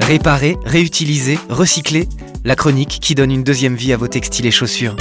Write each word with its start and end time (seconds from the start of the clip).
Réparer, 0.00 0.56
réutiliser, 0.64 1.38
recycler, 1.48 2.08
la 2.44 2.56
chronique 2.56 2.98
qui 3.00 3.14
donne 3.14 3.30
une 3.30 3.44
deuxième 3.44 3.74
vie 3.74 3.92
à 3.92 3.96
vos 3.96 4.08
textiles 4.08 4.46
et 4.46 4.50
chaussures. 4.50 4.96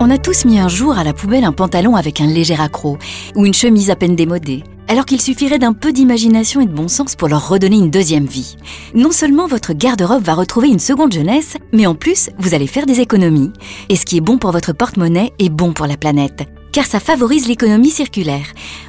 On 0.00 0.10
a 0.10 0.18
tous 0.18 0.44
mis 0.44 0.58
un 0.58 0.68
jour 0.68 0.98
à 0.98 1.04
la 1.04 1.12
poubelle 1.12 1.44
un 1.44 1.52
pantalon 1.52 1.94
avec 1.94 2.20
un 2.20 2.26
léger 2.26 2.56
accroc 2.58 2.98
ou 3.36 3.46
une 3.46 3.54
chemise 3.54 3.90
à 3.90 3.96
peine 3.96 4.16
démodée, 4.16 4.64
alors 4.88 5.04
qu'il 5.04 5.20
suffirait 5.20 5.58
d'un 5.58 5.72
peu 5.72 5.92
d'imagination 5.92 6.60
et 6.60 6.66
de 6.66 6.72
bon 6.72 6.88
sens 6.88 7.14
pour 7.14 7.28
leur 7.28 7.48
redonner 7.48 7.76
une 7.76 7.90
deuxième 7.90 8.26
vie. 8.26 8.56
Non 8.94 9.12
seulement 9.12 9.46
votre 9.46 9.72
garde-robe 9.72 10.24
va 10.24 10.34
retrouver 10.34 10.68
une 10.68 10.78
seconde 10.78 11.12
jeunesse, 11.12 11.56
mais 11.72 11.86
en 11.86 11.94
plus, 11.94 12.30
vous 12.38 12.54
allez 12.54 12.66
faire 12.66 12.86
des 12.86 13.00
économies. 13.00 13.52
Et 13.88 13.96
ce 13.96 14.06
qui 14.06 14.16
est 14.16 14.22
bon 14.22 14.38
pour 14.38 14.52
votre 14.52 14.72
porte-monnaie 14.72 15.32
est 15.38 15.50
bon 15.50 15.72
pour 15.72 15.86
la 15.86 15.96
planète, 15.96 16.48
car 16.72 16.86
ça 16.86 17.00
favorise 17.00 17.46
l'économie 17.46 17.90
circulaire. 17.90 18.46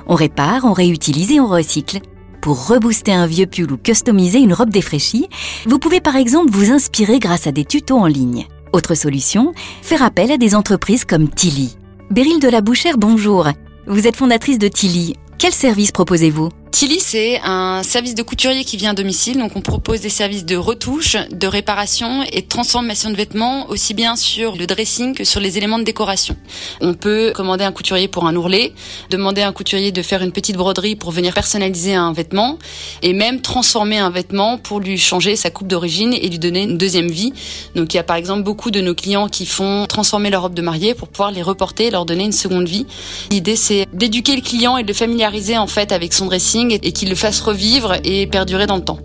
On 0.07 0.15
répare, 0.15 0.65
on 0.65 0.73
réutilise 0.73 1.31
et 1.31 1.39
on 1.39 1.47
recycle. 1.47 1.99
Pour 2.41 2.67
rebooster 2.67 3.11
un 3.11 3.25
vieux 3.25 3.47
pull 3.47 3.71
ou 3.71 3.77
customiser 3.77 4.39
une 4.39 4.53
robe 4.53 4.69
défraîchie, 4.69 5.27
vous 5.65 5.77
pouvez 5.77 5.99
par 5.99 6.15
exemple 6.15 6.51
vous 6.51 6.71
inspirer 6.71 7.19
grâce 7.19 7.47
à 7.47 7.51
des 7.51 7.65
tutos 7.65 7.97
en 7.97 8.05
ligne. 8.05 8.47
Autre 8.71 8.95
solution, 8.95 9.53
faire 9.81 10.03
appel 10.03 10.31
à 10.31 10.37
des 10.37 10.55
entreprises 10.55 11.03
comme 11.03 11.27
Tilly. 11.27 11.75
Beryl 12.11 12.39
de 12.39 12.47
la 12.47 12.61
Bouchère, 12.61 12.97
bonjour. 12.97 13.47
Vous 13.87 14.07
êtes 14.07 14.15
fondatrice 14.15 14.59
de 14.59 14.67
Tilly. 14.67 15.15
Quel 15.37 15.51
service 15.51 15.91
proposez-vous? 15.91 16.49
Tilly, 16.71 16.99
c'est 16.99 17.41
un 17.43 17.81
service 17.83 18.13
de 18.15 18.21
couturier 18.21 18.63
qui 18.63 18.77
vient 18.77 18.91
à 18.91 18.93
domicile. 18.93 19.37
Donc, 19.39 19.55
on 19.55 19.61
propose 19.61 20.01
des 20.01 20.09
services 20.09 20.45
de 20.45 20.55
retouche, 20.55 21.17
de 21.31 21.47
réparation 21.47 22.23
et 22.31 22.41
de 22.41 22.47
transformation 22.47 23.09
de 23.09 23.15
vêtements, 23.15 23.67
aussi 23.69 23.93
bien 23.93 24.15
sur 24.15 24.55
le 24.55 24.67
dressing 24.67 25.15
que 25.15 25.23
sur 25.23 25.39
les 25.39 25.57
éléments 25.57 25.79
de 25.79 25.83
décoration. 25.83 26.37
On 26.79 26.93
peut 26.93 27.33
commander 27.35 27.63
un 27.63 27.71
couturier 27.71 28.07
pour 28.07 28.27
un 28.27 28.35
ourlet, 28.35 28.73
demander 29.09 29.41
à 29.41 29.47
un 29.47 29.51
couturier 29.51 29.91
de 29.91 30.01
faire 30.03 30.21
une 30.21 30.31
petite 30.31 30.57
broderie 30.57 30.95
pour 30.95 31.11
venir 31.11 31.33
personnaliser 31.33 31.95
un 31.95 32.13
vêtement, 32.13 32.59
et 33.01 33.13
même 33.13 33.41
transformer 33.41 33.97
un 33.97 34.11
vêtement 34.11 34.57
pour 34.57 34.79
lui 34.79 34.97
changer 34.97 35.35
sa 35.35 35.49
coupe 35.49 35.67
d'origine 35.67 36.13
et 36.13 36.29
lui 36.29 36.39
donner 36.39 36.63
une 36.63 36.77
deuxième 36.77 37.09
vie. 37.09 37.33
Donc, 37.75 37.93
il 37.93 37.97
y 37.97 37.99
a 37.99 38.03
par 38.03 38.15
exemple 38.15 38.43
beaucoup 38.43 38.69
de 38.69 38.79
nos 38.79 38.93
clients 38.93 39.27
qui 39.27 39.47
font 39.47 39.85
transformer 39.87 40.29
leur 40.29 40.43
robe 40.43 40.53
de 40.53 40.61
mariée 40.61 40.93
pour 40.93 41.07
pouvoir 41.07 41.31
les 41.31 41.41
reporter 41.41 41.87
et 41.87 41.91
leur 41.91 42.05
donner 42.05 42.25
une 42.25 42.31
seconde 42.31 42.67
vie. 42.67 42.85
L'idée, 43.31 43.55
c'est 43.55 43.87
d'éduquer 43.91 44.35
le 44.35 44.41
client 44.41 44.77
et 44.77 44.83
de 44.83 44.87
le 44.87 44.93
familiariser 44.93 45.57
en 45.57 45.67
fait 45.67 45.91
avec 45.91 46.13
son 46.13 46.27
dressing 46.27 46.58
et 46.67 46.91
qu'il 46.91 47.09
le 47.09 47.15
fasse 47.15 47.41
revivre 47.41 47.95
et 48.03 48.27
perdurer 48.27 48.67
dans 48.67 48.77
le 48.77 48.83
temps. 48.83 48.99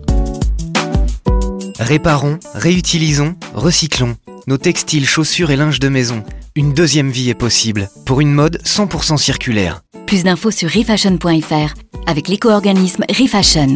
Réparons, 1.79 2.39
réutilisons, 2.53 3.35
recyclons 3.53 4.15
nos 4.47 4.57
textiles, 4.57 5.07
chaussures 5.07 5.51
et 5.51 5.55
linge 5.55 5.79
de 5.79 5.89
maison. 5.89 6.23
Une 6.55 6.73
deuxième 6.73 7.09
vie 7.09 7.29
est 7.29 7.35
possible 7.35 7.89
pour 8.05 8.21
une 8.21 8.31
mode 8.31 8.61
100% 8.63 9.17
circulaire. 9.17 9.81
Plus 10.05 10.23
d'infos 10.23 10.51
sur 10.51 10.69
refashion.fr 10.69 11.73
avec 12.05 12.27
l'éco-organisme 12.27 13.03
Refashion. 13.09 13.73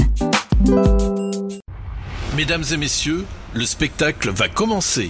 Mesdames 2.36 2.64
et 2.72 2.78
messieurs, 2.78 3.26
le 3.54 3.66
spectacle 3.66 4.30
va 4.30 4.48
commencer. 4.48 5.10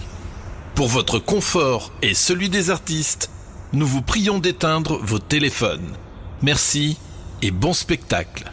Pour 0.76 0.88
votre 0.88 1.20
confort 1.20 1.92
et 2.02 2.14
celui 2.14 2.48
des 2.50 2.70
artistes, 2.70 3.30
nous 3.74 3.86
vous 3.86 4.02
prions 4.02 4.40
d'éteindre 4.40 4.98
vos 5.04 5.20
téléphones. 5.20 5.94
Merci 6.42 6.98
et 7.42 7.52
bon 7.52 7.74
spectacle. 7.74 8.50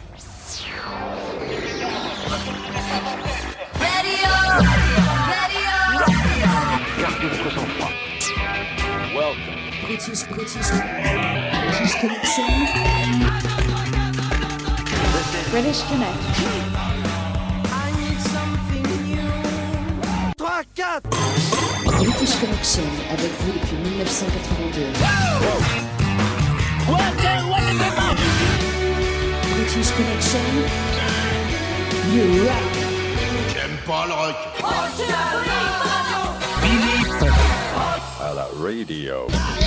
British, 10.07 10.23
British, 10.29 10.71
British 10.71 11.93
Connection. 11.99 12.47
British 15.51 15.81
Connection. 15.83 16.51
British 21.99 22.35
Connection 22.39 22.87
avec 23.11 23.31
vous 23.41 23.51
depuis 23.51 23.75
1982. 23.75 24.93
British 29.57 29.91
Connection. 29.91 30.45
You 32.13 32.23
rock. 32.45 32.75
J'aime 33.53 33.77
pas 33.85 34.05
le 34.07 34.13
rock. 34.13 34.37
à 38.19 38.33
la 38.33 38.47
radio. 38.57 39.66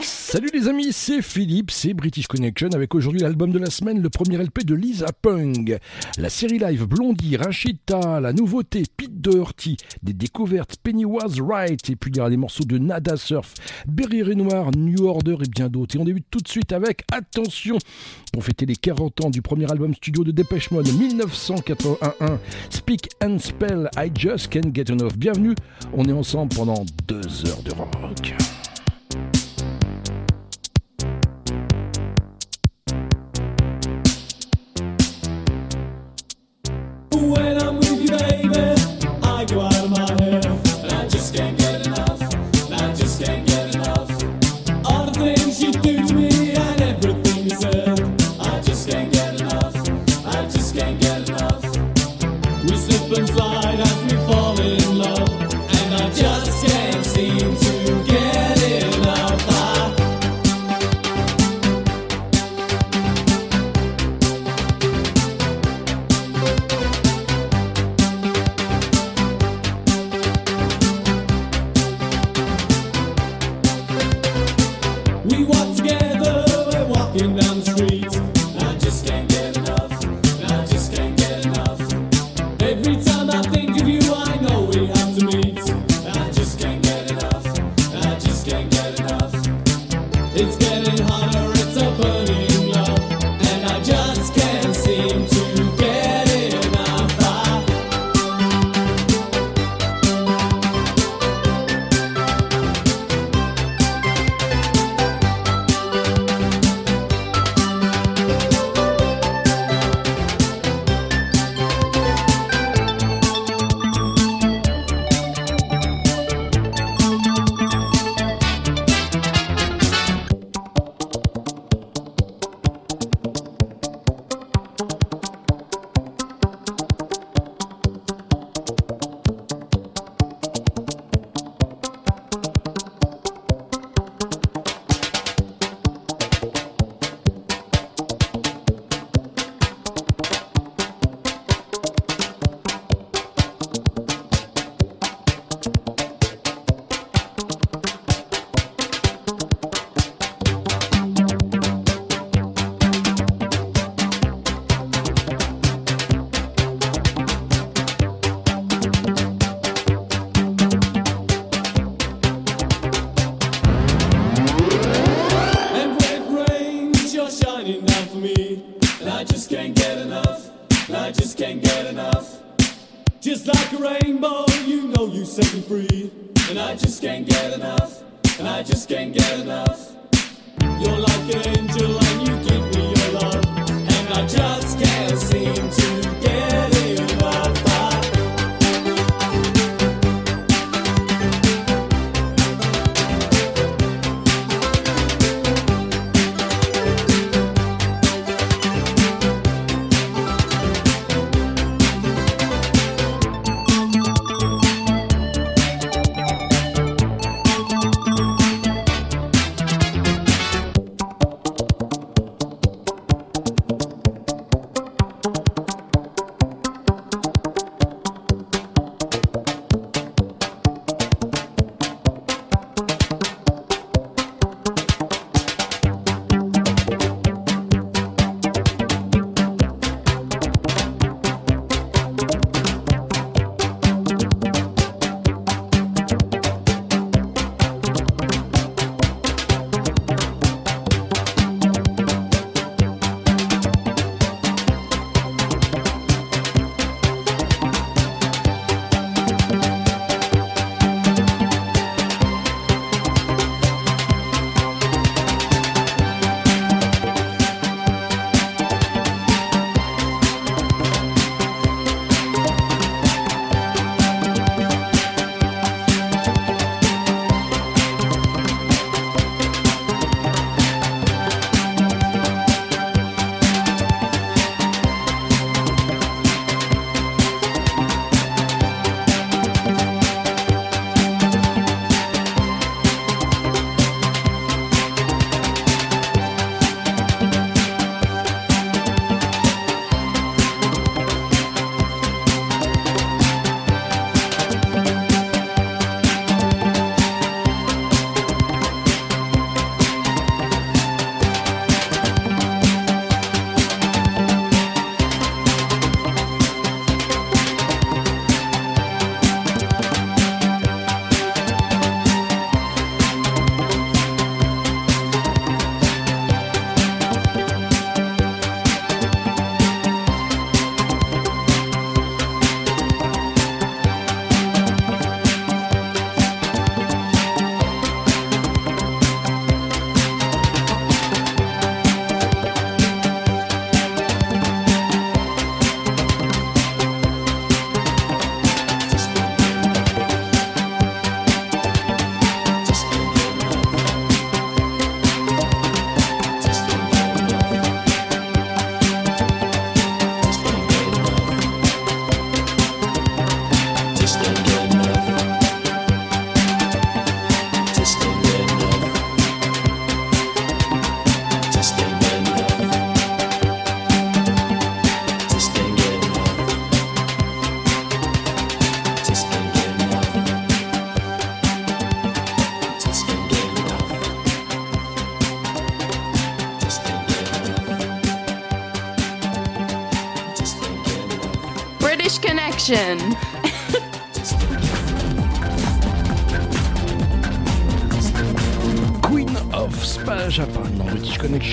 Salut 0.00 0.50
les 0.52 0.66
amis, 0.66 0.92
c'est 0.92 1.22
Philippe, 1.22 1.70
c'est 1.70 1.94
British 1.94 2.26
Connection 2.26 2.70
avec 2.74 2.92
aujourd'hui 2.96 3.20
l'album 3.20 3.52
de 3.52 3.60
la 3.60 3.70
semaine, 3.70 4.02
le 4.02 4.10
premier 4.10 4.36
LP 4.36 4.64
de 4.64 4.74
Lisa 4.74 5.06
Pung. 5.22 5.78
La 6.18 6.28
série 6.28 6.58
live 6.58 6.84
Blondie, 6.86 7.36
Rachita, 7.36 8.18
la 8.18 8.32
nouveauté 8.32 8.82
Pete 8.96 9.20
Doherty, 9.20 9.76
des 10.02 10.12
découvertes 10.12 10.76
Pennywise 10.82 11.40
Wright 11.40 11.88
et 11.88 11.94
puis 11.94 12.10
il 12.10 12.16
y 12.16 12.20
aura 12.20 12.30
des 12.30 12.36
morceaux 12.36 12.64
de 12.64 12.76
Nada 12.78 13.16
Surf, 13.16 13.54
Berry 13.86 14.24
Renoir, 14.24 14.72
New 14.76 15.06
Order 15.06 15.36
et 15.44 15.48
bien 15.48 15.68
d'autres. 15.68 15.94
Et 15.94 16.00
on 16.00 16.04
débute 16.04 16.26
tout 16.28 16.40
de 16.40 16.48
suite 16.48 16.72
avec 16.72 17.04
Attention 17.12 17.78
pour 18.32 18.42
fêter 18.42 18.66
les 18.66 18.76
40 18.76 19.26
ans 19.26 19.30
du 19.30 19.40
premier 19.40 19.70
album 19.70 19.94
studio 19.94 20.24
de 20.24 20.32
Dépêche 20.32 20.72
Mode 20.72 20.88
1981, 20.88 22.40
Speak 22.70 23.08
and 23.22 23.38
Spell, 23.38 23.88
I 23.96 24.10
Just 24.12 24.48
Can't 24.48 24.74
Get 24.74 24.90
Enough. 24.90 25.16
Bienvenue, 25.16 25.54
on 25.92 26.04
est 26.06 26.12
ensemble 26.12 26.52
pendant 26.56 26.84
deux 27.06 27.46
heures 27.46 27.62
de 27.62 27.72
rock. 27.72 28.34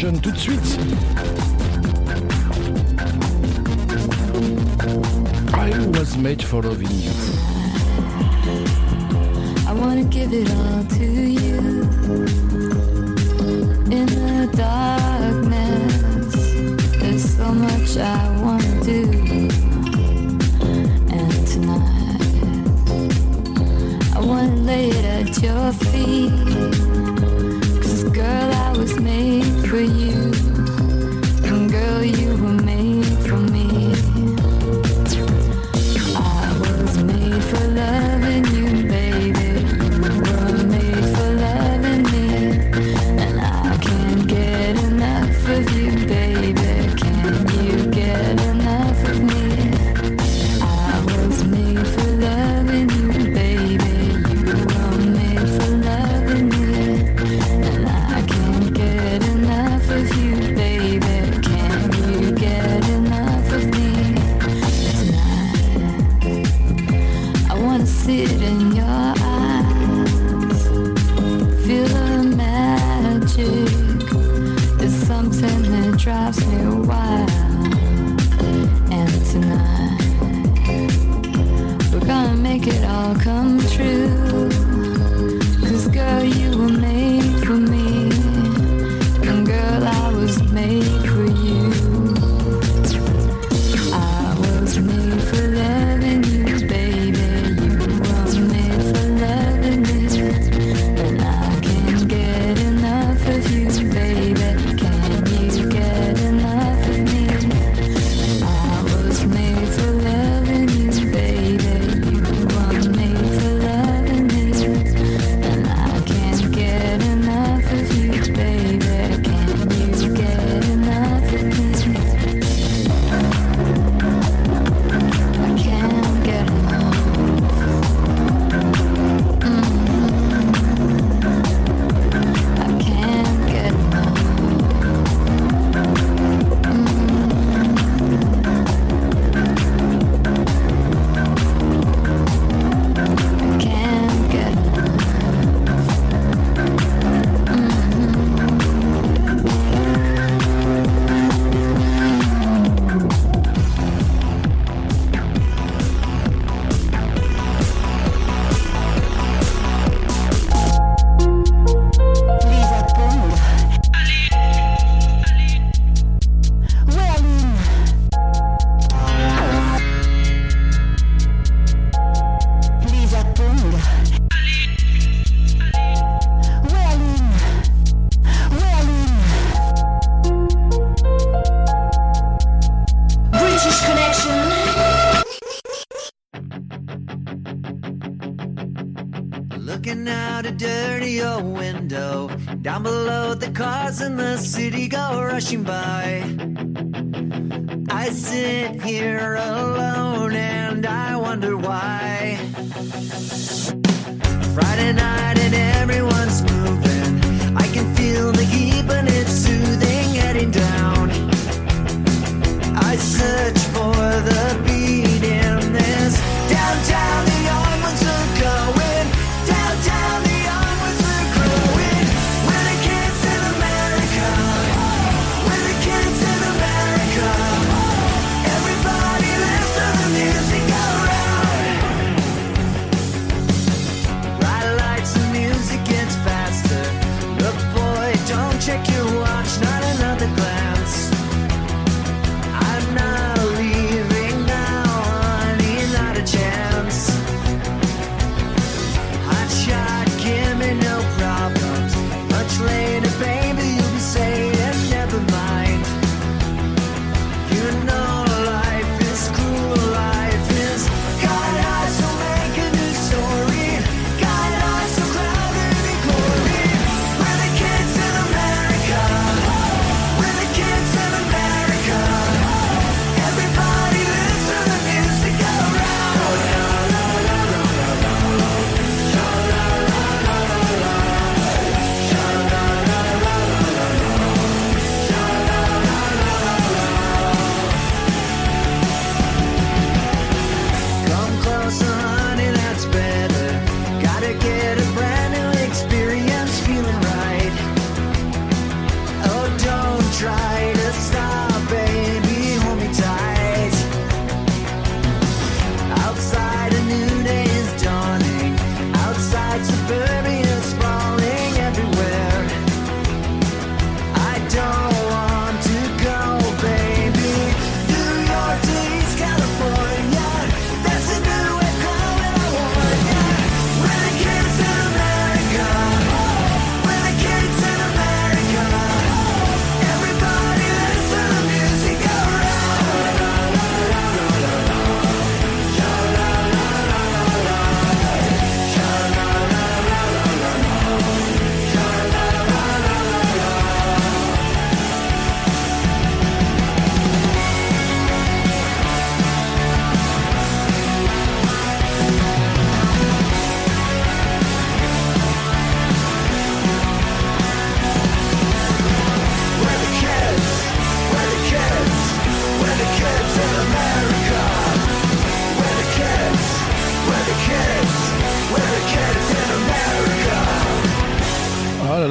Tout 0.01 0.31
de 0.31 0.35
suite. 0.35 0.79
I 5.53 5.69
was 5.95 6.17
made 6.17 6.41
for 6.43 6.63
loving 6.63 6.89
you. 6.89 7.30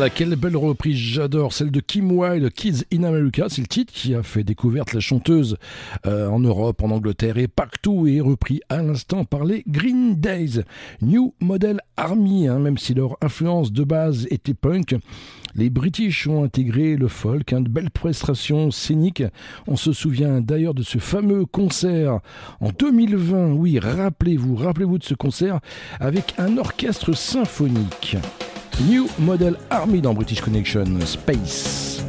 Quelle 0.09 0.35
belle 0.37 0.57
reprise, 0.57 0.97
j'adore. 0.97 1.53
Celle 1.53 1.71
de 1.71 1.81
Kim 1.81 2.11
Wilde, 2.13 2.51
Kids 2.51 2.85
in 2.93 3.03
America, 3.03 3.47
c'est 3.49 3.61
le 3.61 3.67
titre 3.67 3.93
qui 3.93 4.15
a 4.15 4.23
fait 4.23 4.45
découverte 4.45 4.95
la 4.95 5.01
chanteuse 5.01 5.59
euh, 6.07 6.29
en 6.29 6.39
Europe, 6.41 6.83
en 6.83 6.91
Angleterre 6.91 7.37
et 7.37 7.49
partout, 7.49 8.07
et 8.07 8.21
repris 8.21 8.61
à 8.71 8.83
l'instant 8.83 9.27
par 9.27 9.45
les 9.45 9.63
Green 9.67 10.15
Days. 10.15 10.63
New 11.03 11.35
Model 11.41 11.81
Army, 11.99 12.49
hein, 12.49 12.61
même 12.61 12.79
si 12.79 12.95
leur 12.95 13.19
influence 13.21 13.73
de 13.73 13.85
base 13.85 14.27
était 14.31 14.55
punk, 14.55 14.95
les 15.55 15.69
British 15.69 16.27
ont 16.27 16.45
intégré 16.45 16.97
le 16.97 17.09
folk, 17.09 17.53
hein, 17.53 17.61
de 17.61 17.69
belles 17.69 17.91
prestations 17.91 18.71
scéniques. 18.71 19.25
On 19.67 19.77
se 19.77 19.93
souvient 19.93 20.41
d'ailleurs 20.41 20.75
de 20.75 20.83
ce 20.83 20.99
fameux 20.99 21.45
concert 21.45 22.21
en 22.61 22.71
2020. 22.71 23.53
Oui, 23.53 23.79
rappelez-vous, 23.79 24.55
rappelez-vous 24.55 24.99
de 24.99 25.05
ce 25.05 25.15
concert 25.15 25.61
avec 25.99 26.35
un 26.39 26.57
orchestre 26.57 27.13
symphonique. 27.13 28.17
New 28.89 29.07
Model 29.19 29.57
Army 29.71 30.01
dans 30.01 30.15
British 30.15 30.41
Connection 30.41 30.85
Space. 31.05 32.03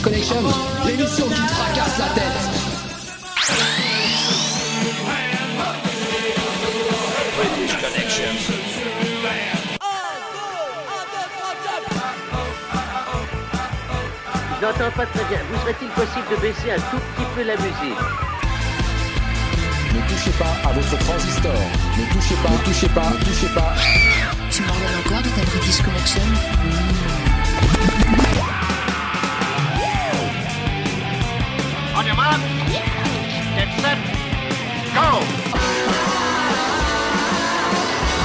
British 0.00 0.02
Connection, 0.02 0.42
l'émission 0.86 1.26
qui 1.26 1.40
te 1.40 1.48
fracasse 1.48 1.98
la 1.98 2.06
tête. 2.14 2.38
British 7.36 7.74
Connection. 7.80 8.32
Je 14.60 14.66
n'entends 14.66 14.96
pas 14.96 15.06
très 15.06 15.24
bien. 15.24 15.40
Vous 15.50 15.60
serait-il 15.62 15.88
possible 15.88 16.28
de 16.30 16.36
baisser 16.36 16.70
un 16.70 16.76
tout 16.76 17.00
petit 17.16 17.26
peu 17.34 17.42
la 17.42 17.56
musique? 17.56 17.98
Ne 19.94 20.00
touchez 20.08 20.30
pas 20.38 20.54
à 20.68 20.72
votre 20.74 20.98
transistor. 20.98 21.60
Ne 21.98 22.04
touchez 22.12 22.36
pas, 22.36 22.50
ne 22.50 22.58
touchez 22.58 22.88
pas, 22.88 23.10
ne 23.10 23.24
touchez 23.24 23.48
pas. 23.52 23.74
Tu 24.50 24.62
m'en 24.62 24.74
encore 24.74 25.22
de 25.22 25.28
ta 25.30 25.42
British 25.50 25.82
Connection 25.82 26.22
On 28.18 28.27
set. 33.80 33.98
Go. 34.94 35.20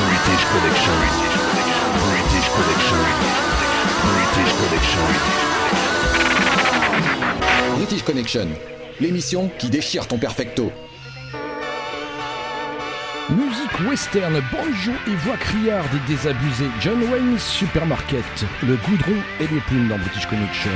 British 0.04 0.44
Connection. 0.54 0.98
British 2.06 2.48
Connection. 2.58 3.02
British 4.04 4.52
Connection. 4.62 5.06
British 7.76 8.04
Connection, 8.04 8.48
l'émission 9.00 9.52
qui 9.58 9.70
déchire 9.70 10.08
ton 10.08 10.18
perfecto. 10.18 10.72
Musique 13.30 13.90
western, 13.90 14.34
banjo 14.52 14.92
et 15.08 15.16
voix 15.16 15.38
criarde 15.38 15.88
et 15.96 16.12
désabusée. 16.12 16.70
John 16.82 17.02
Wayne 17.12 17.40
Supermarket, 17.40 18.46
le 18.62 18.76
goudron 18.76 19.16
et 19.40 19.48
les 19.48 19.62
plumes 19.62 19.88
dans 19.88 19.98
British 19.98 20.28
Connection. 20.28 20.72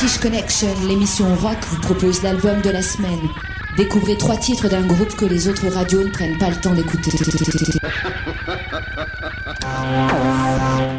British 0.00 0.20
Connection, 0.20 0.68
l'émission 0.86 1.34
rock 1.34 1.56
vous 1.70 1.80
propose 1.80 2.22
l'album 2.22 2.60
de 2.60 2.70
la 2.70 2.82
semaine. 2.82 3.18
Découvrez 3.76 4.16
trois 4.16 4.36
titres 4.36 4.68
d'un 4.68 4.86
groupe 4.86 5.16
que 5.16 5.24
les 5.24 5.48
autres 5.48 5.66
radios 5.66 6.04
ne 6.04 6.10
prennent 6.10 6.38
pas 6.38 6.50
le 6.50 6.54
temps 6.54 6.72
d'écouter. 6.72 7.10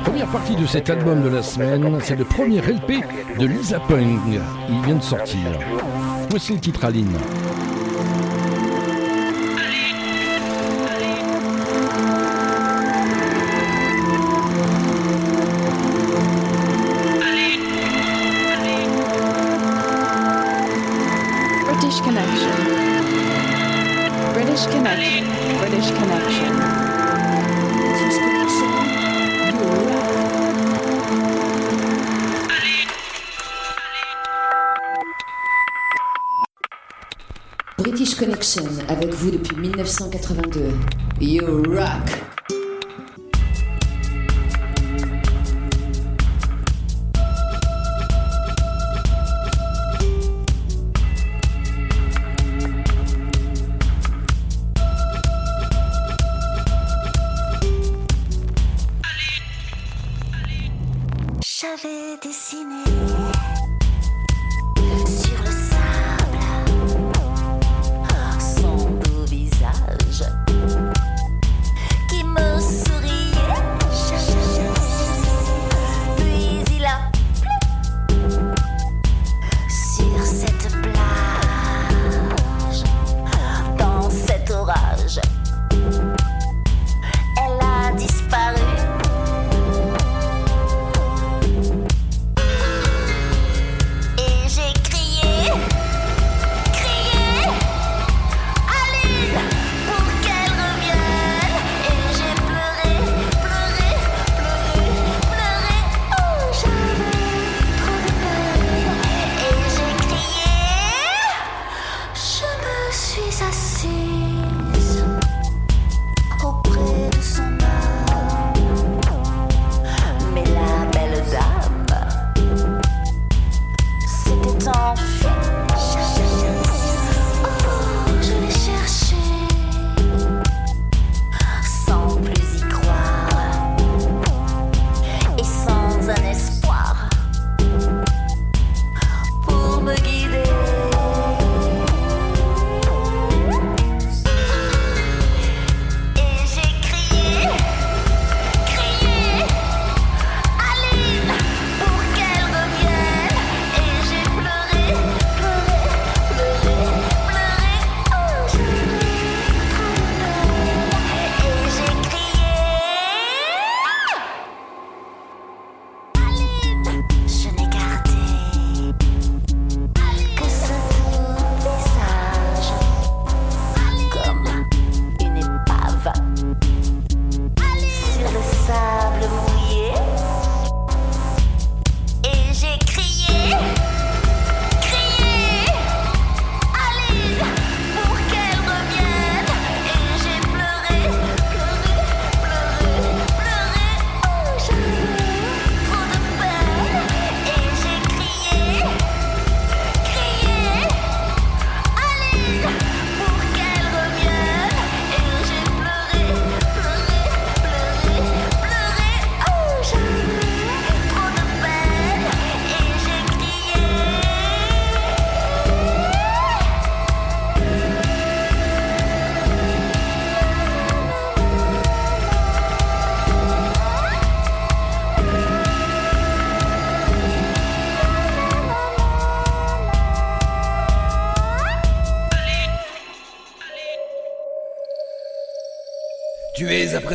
Première 0.03 0.27
partie 0.27 0.57
de 0.57 0.65
cet 0.65 0.89
album 0.89 1.23
de 1.23 1.29
la 1.29 1.41
semaine, 1.41 1.97
c'est 2.03 2.17
le 2.17 2.25
premier 2.25 2.57
LP 2.59 3.01
de 3.39 3.45
Lisa 3.45 3.79
Punk. 3.79 4.19
Il 4.67 4.81
vient 4.85 4.95
de 4.95 5.01
sortir. 5.01 5.47
Voici 6.29 6.51
le 6.51 6.59
titre 6.59 6.83
Aline. 6.83 7.17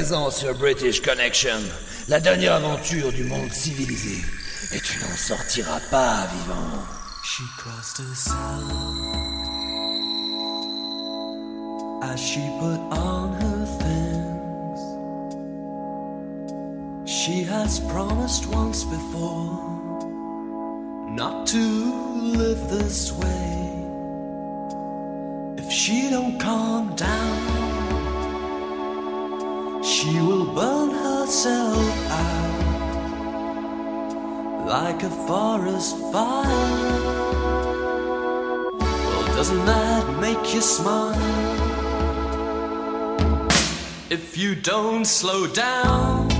Présent 0.04 0.30
sur 0.30 0.54
British 0.54 1.00
Connection, 1.00 1.62
la 2.08 2.20
dernière 2.20 2.56
aventure 2.56 3.10
du 3.10 3.24
monde 3.24 3.50
civilisé. 3.50 4.22
Et 4.74 4.80
tu 4.80 4.98
n'en 4.98 5.16
sortiras 5.16 5.80
pas 5.90 6.26
vivant. 6.26 6.84
She 7.24 7.42
crossed 7.56 8.00
herself 8.00 8.34
as 12.02 12.20
she 12.20 12.40
put 12.60 12.80
on 12.92 13.32
her 13.32 13.64
things. 13.78 14.80
She 17.06 17.42
has 17.44 17.80
promised 17.88 18.46
once 18.48 18.84
before 18.84 19.58
not 21.12 21.46
to 21.46 21.56
live 22.36 22.60
this 22.68 23.10
way. 23.10 23.72
If 25.56 25.72
she 25.72 26.10
don't 26.10 26.38
calm 26.38 26.94
down, 26.94 27.73
she 29.84 30.18
will 30.18 30.46
burn 30.46 30.90
herself 30.90 32.10
out 32.10 32.54
like 34.66 35.02
a 35.02 35.10
forest 35.10 35.98
fire. 36.10 36.46
Well, 38.80 39.26
doesn't 39.36 39.64
that 39.66 40.20
make 40.20 40.54
you 40.54 40.62
smile? 40.62 41.14
If 44.10 44.38
you 44.38 44.54
don't 44.54 45.04
slow 45.04 45.46
down, 45.46 46.32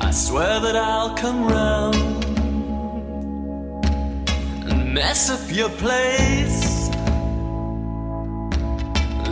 I 0.00 0.10
swear 0.12 0.60
that 0.60 0.76
I'll 0.76 1.14
come 1.14 1.46
round 1.46 2.24
and 4.70 4.94
mess 4.94 5.28
up 5.28 5.54
your 5.54 5.68
place. 5.68 6.69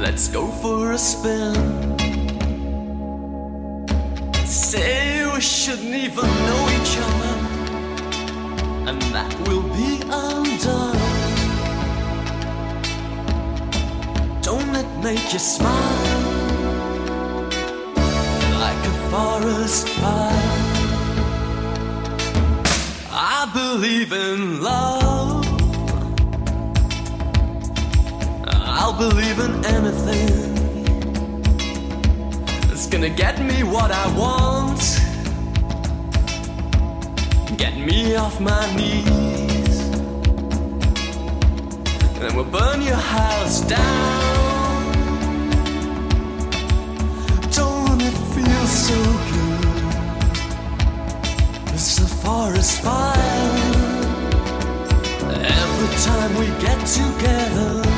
Let's 0.00 0.28
go 0.28 0.46
for 0.62 0.92
a 0.92 0.98
spin. 0.98 1.54
Say 4.46 5.26
we 5.34 5.40
shouldn't 5.40 5.94
even 5.94 6.24
know 6.24 6.62
each 6.76 6.94
other, 7.06 7.34
and 8.88 9.02
that 9.14 9.34
will 9.46 9.66
be 9.80 10.00
undone. 10.04 10.98
Don't 14.40 14.74
it 14.76 14.90
make 15.02 15.32
you 15.32 15.40
smile 15.40 16.22
like 18.64 18.82
a 18.92 18.96
forest 19.10 19.88
fire? 20.00 20.68
I 23.10 23.50
believe 23.52 24.12
in 24.12 24.62
love. 24.62 25.37
Believe 28.98 29.38
in 29.38 29.64
anything. 29.64 30.54
that's 32.66 32.88
gonna 32.88 33.08
get 33.08 33.40
me 33.40 33.62
what 33.62 33.92
I 33.92 34.06
want. 34.22 34.82
Get 37.56 37.76
me 37.76 38.16
off 38.16 38.40
my 38.40 38.64
knees. 38.74 39.78
And 42.22 42.34
we'll 42.34 42.50
burn 42.58 42.82
your 42.82 43.02
house 43.18 43.60
down. 43.60 44.92
Don't 47.52 48.02
it 48.02 48.16
feel 48.34 48.66
so 48.66 48.98
good? 49.30 49.66
It's 51.72 51.98
a 51.98 52.08
forest 52.22 52.80
fire. 52.82 53.62
Every 55.62 55.90
time 56.08 56.30
we 56.40 56.46
get 56.66 56.78
together. 56.84 57.97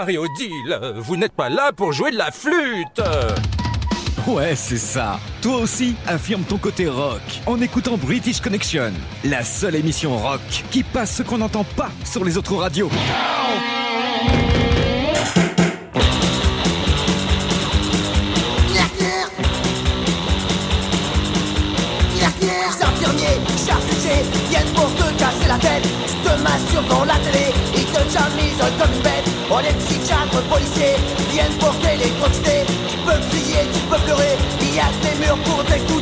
Mario 0.00 0.28
Deal, 0.28 0.78
vous 0.94 1.16
n'êtes 1.16 1.32
pas 1.32 1.48
là 1.48 1.72
pour 1.72 1.92
jouer 1.92 2.12
de 2.12 2.16
la 2.16 2.30
flûte 2.30 3.02
Ouais, 4.28 4.54
c'est 4.54 4.78
ça. 4.78 5.18
Toi 5.42 5.56
aussi, 5.56 5.96
affirme 6.06 6.44
ton 6.44 6.56
côté 6.56 6.86
rock 6.86 7.20
en 7.46 7.60
écoutant 7.60 7.96
British 7.96 8.40
Connection, 8.40 8.92
la 9.24 9.42
seule 9.42 9.74
émission 9.74 10.16
rock 10.16 10.40
qui 10.70 10.84
passe 10.84 11.16
ce 11.16 11.24
qu'on 11.24 11.38
n'entend 11.38 11.64
pas 11.64 11.90
sur 12.04 12.24
les 12.24 12.38
autres 12.38 12.54
radios. 12.54 12.90
Les 22.40 22.84
infirmiers, 22.84 23.40
charcutiers 23.66 24.22
viennent 24.48 24.74
pour 24.76 24.94
te 24.94 25.18
casser 25.18 25.48
la 25.48 25.58
tête. 25.58 25.82
Tu 26.06 26.14
te 26.14 26.42
masturbes 26.42 26.88
dans 26.88 27.04
la 27.04 27.16
télé, 27.16 27.46
ils 27.74 27.86
te 27.86 27.98
jamisent 28.12 28.78
comme 28.78 28.94
une 28.94 29.02
bête. 29.02 29.37
Oh, 29.50 29.60
les 29.62 29.72
psychiatres, 29.82 30.42
policiers 30.50 30.96
viennent 31.30 31.56
pour 31.58 31.74
t'électrocuter. 31.78 32.66
Tu 32.90 32.96
peux 32.98 33.18
crier, 33.30 33.64
tu 33.72 33.80
peux 33.88 33.98
pleurer, 34.04 34.36
il 34.60 34.74
y 34.74 34.78
a 34.78 34.90
des 35.02 35.18
murs 35.18 35.38
pour 35.38 35.64
t'écouter. 35.64 35.97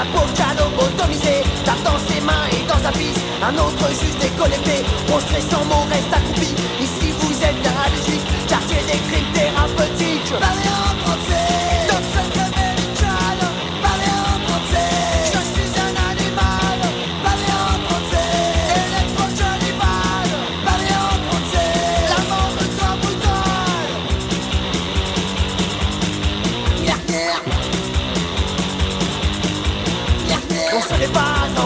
Un 0.00 0.06
pauvre 0.12 0.32
canot 0.34 0.70
lobotomisé, 0.70 1.42
tape 1.64 1.82
dans 1.82 1.98
ses 2.06 2.20
mains 2.20 2.46
et 2.52 2.64
dans 2.68 2.78
sa 2.78 2.92
piste. 2.92 3.18
Un 3.42 3.54
autre 3.58 3.88
juste 3.88 4.20
déconnecté, 4.20 4.84
prostré 5.08 5.40
sans 5.40 5.64
mots, 5.64 5.86
reste 5.90 6.12
accroupi. 6.12 6.54
Ici 6.80 7.12
vous 7.18 7.34
êtes 7.42 8.06
juifs, 8.06 8.46
quartier 8.46 8.78
des 8.86 8.98
crimes 9.10 9.32
thérapeutiques. 9.34 10.87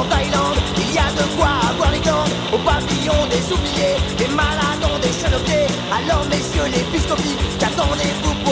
En 0.02 0.08
Thaïlande, 0.08 0.58
il 0.76 0.94
y 0.94 0.98
a 0.98 1.10
de 1.12 1.24
quoi 1.36 1.50
avoir 1.70 1.90
les 1.90 2.00
gants 2.00 2.28
Au 2.52 2.58
pavillon 2.58 3.26
des 3.30 3.44
oubliés, 3.52 3.96
des 4.18 4.28
malades 4.34 4.82
ont 4.82 4.98
des 4.98 5.12
chenotés 5.12 5.66
Alors 5.90 6.24
messieurs 6.26 6.68
les 6.72 6.84
piscopies, 6.92 7.36
qu'attendez-vous 7.58 8.34
pour 8.44 8.51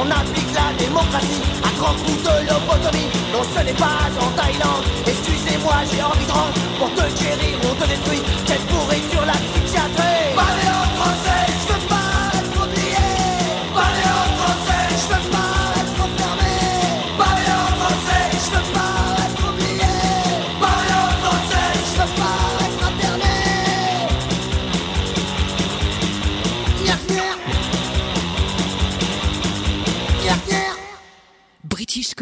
Qu'on 0.00 0.10
applique 0.10 0.54
la 0.54 0.72
démocratie 0.82 1.42
à 1.62 1.78
grand 1.78 1.92
coup 1.92 2.16
de 2.16 2.48
lobotomie. 2.48 3.10
Non, 3.34 3.42
ce 3.54 3.62
n'est 3.62 3.74
pas 3.74 4.08
en 4.18 4.30
Thaïlande, 4.30 4.84
excusez-moi, 5.06 5.74
j'ai 5.92 6.02
envie 6.02 6.24
de 6.24 6.32
rendre. 6.32 6.54
Pour 6.78 6.90
te 6.94 7.02
guérir, 7.20 7.58
on 7.70 7.74
te 7.74 7.86
détruit. 7.86 8.22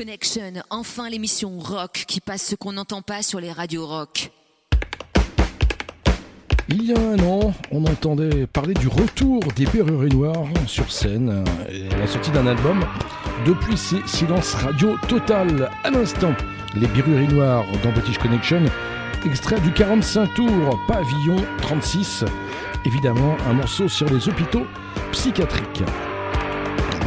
Connection, 0.09 0.55
enfin 0.71 1.11
l'émission 1.11 1.59
rock 1.59 2.05
qui 2.09 2.23
passe 2.23 2.43
ce 2.43 2.55
qu'on 2.55 2.73
n'entend 2.73 3.03
pas 3.03 3.21
sur 3.21 3.41
les 3.41 3.53
radios 3.53 3.87
rock. 3.87 4.31
Il 6.71 6.83
y 6.83 6.95
a 6.95 6.99
un 6.99 7.19
an, 7.19 7.53
on 7.73 7.85
entendait 7.85 8.47
parler 8.47 8.73
du 8.73 8.89
retour 8.89 9.41
des 9.55 9.67
Berruriers 9.67 10.17
Noirs 10.17 10.47
sur 10.67 10.91
scène 10.91 11.45
euh, 11.47 11.71
et 11.71 11.91
la 11.91 12.07
sortie 12.07 12.31
d'un 12.31 12.47
album. 12.47 12.87
Depuis, 13.45 13.77
c'est 13.77 14.09
silence 14.09 14.55
radio 14.55 14.97
total. 15.09 15.71
À 15.85 15.91
l'instant, 15.91 16.33
les 16.75 16.87
Berruriers 16.87 17.29
Noirs 17.29 17.67
dans 17.85 17.93
British 17.93 18.17
Connection, 18.17 18.63
extrait 19.27 19.61
du 19.61 19.73
45 19.73 20.33
tours, 20.33 20.81
pavillon 20.89 21.37
36. 21.61 22.25
Évidemment, 22.87 23.37
un 23.47 23.53
morceau 23.53 23.89
sur 23.89 24.09
les 24.09 24.27
hôpitaux 24.27 24.65
psychiatriques. 25.13 25.83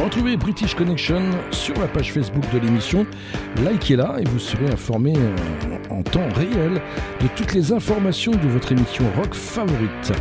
Retrouvez 0.00 0.36
British 0.36 0.74
Connection 0.74 1.20
sur 1.50 1.78
la 1.78 1.86
page 1.86 2.12
Facebook 2.12 2.44
de 2.52 2.58
l'émission, 2.58 3.06
likez-la 3.64 4.16
et 4.20 4.24
vous 4.24 4.38
serez 4.38 4.66
informé 4.66 5.14
euh, 5.16 5.76
en 5.90 6.02
temps 6.02 6.28
réel 6.34 6.80
de 7.20 7.28
toutes 7.36 7.54
les 7.54 7.72
informations 7.72 8.32
de 8.32 8.48
votre 8.48 8.72
émission 8.72 9.04
rock 9.16 9.34
favorite. 9.34 10.12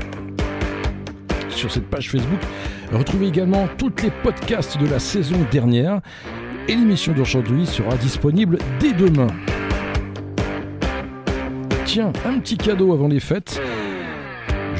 Sur 1.49 1.71
cette 1.71 1.87
page 1.87 2.09
Facebook, 2.09 2.39
retrouvez 2.91 3.27
également 3.27 3.67
tous 3.77 3.91
les 4.03 4.11
podcasts 4.23 4.77
de 4.77 4.87
la 4.87 4.99
saison 4.99 5.37
dernière 5.51 6.01
et 6.67 6.75
l'émission 6.75 7.13
d'aujourd'hui 7.13 7.65
sera 7.65 7.95
disponible 7.97 8.57
dès 8.79 8.93
demain. 8.93 9.27
Tiens, 11.85 12.13
un 12.25 12.39
petit 12.39 12.57
cadeau 12.57 12.93
avant 12.93 13.07
les 13.07 13.19
fêtes. 13.19 13.61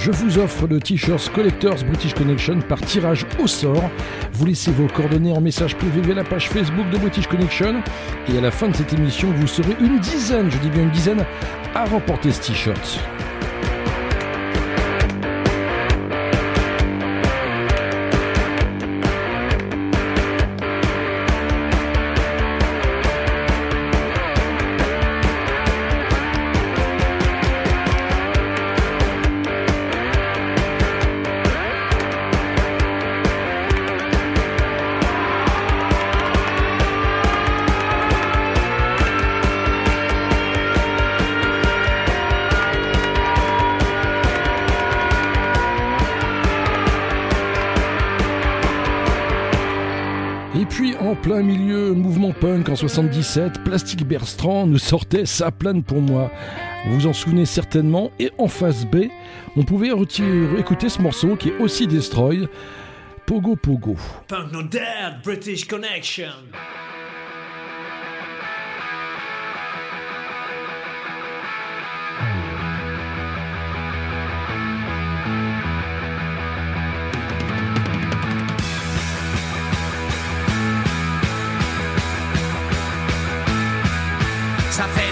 Je 0.04 0.10
vous 0.10 0.40
offre 0.40 0.66
le 0.66 0.80
t-shirt 0.80 1.30
Collectors 1.30 1.84
British 1.86 2.16
Connection 2.16 2.60
par 2.68 2.82
tirage 2.82 3.24
au 3.40 3.46
sort. 3.46 3.88
Vous 4.34 4.48
laissez 4.48 4.72
vos 4.72 4.88
coordonnées 4.88 5.32
en 5.32 5.40
message 5.40 5.76
privé 5.76 6.02
via 6.02 6.16
la 6.16 6.24
page 6.24 6.50
Facebook 6.50 6.90
de 6.90 6.98
British 6.98 7.28
Connection. 7.28 7.84
Et 8.28 8.36
à 8.36 8.42
la 8.42 8.50
fin 8.50 8.70
de 8.70 8.76
cette 8.76 8.94
émission, 8.94 9.32
vous 9.32 9.46
serez 9.46 9.78
une 9.80 10.00
dizaine, 10.00 10.50
je 10.50 10.58
dis 10.58 10.72
bien 10.72 10.82
une 10.82 10.90
dizaine, 10.90 11.24
à 11.76 11.86
remporter 11.86 12.32
ce 12.32 12.42
t-shirt. 12.42 13.00
Punk 52.42 52.70
en 52.70 52.76
77, 52.76 53.64
Plastic 53.64 54.04
Bertrand 54.04 54.66
nous 54.66 54.80
sortait 54.80 55.28
Ça 55.28 55.52
plane 55.52 55.84
pour 55.84 56.02
moi. 56.02 56.32
Vous 56.88 56.96
vous 56.96 57.08
en 57.08 57.14
souvenez 57.14 57.46
certainement. 57.46 58.12
Et 58.20 58.32
en 58.40 58.48
face 58.48 58.84
B, 58.86 59.06
on 59.56 59.64
pouvait 59.64 59.92
écouter 60.58 60.90
ce 60.90 61.02
morceau 61.02 61.36
qui 61.36 61.50
est 61.50 61.58
aussi 61.60 61.86
Destroy, 61.86 62.48
Pogo 63.28 63.56
Pogo. 63.56 63.96
Punk 64.28 64.52
Not 64.52 64.64
Dead, 64.64 65.22
British 65.24 65.68
Connection. 65.68 66.34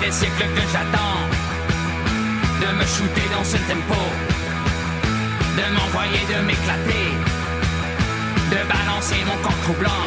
Des 0.09 0.15
siècles 0.15 0.49
que 0.55 0.65
j'attends 0.73 1.21
de 2.61 2.67
me 2.77 2.85
shooter 2.93 3.27
dans 3.35 3.43
ce 3.43 3.57
tempo, 3.71 4.01
de 5.57 5.65
m'envoyer, 5.75 6.21
de 6.33 6.39
m'éclater, 6.47 7.09
de 8.53 8.59
balancer 8.73 9.19
mon 9.29 9.37
corps 9.43 9.61
troublant. 9.65 10.05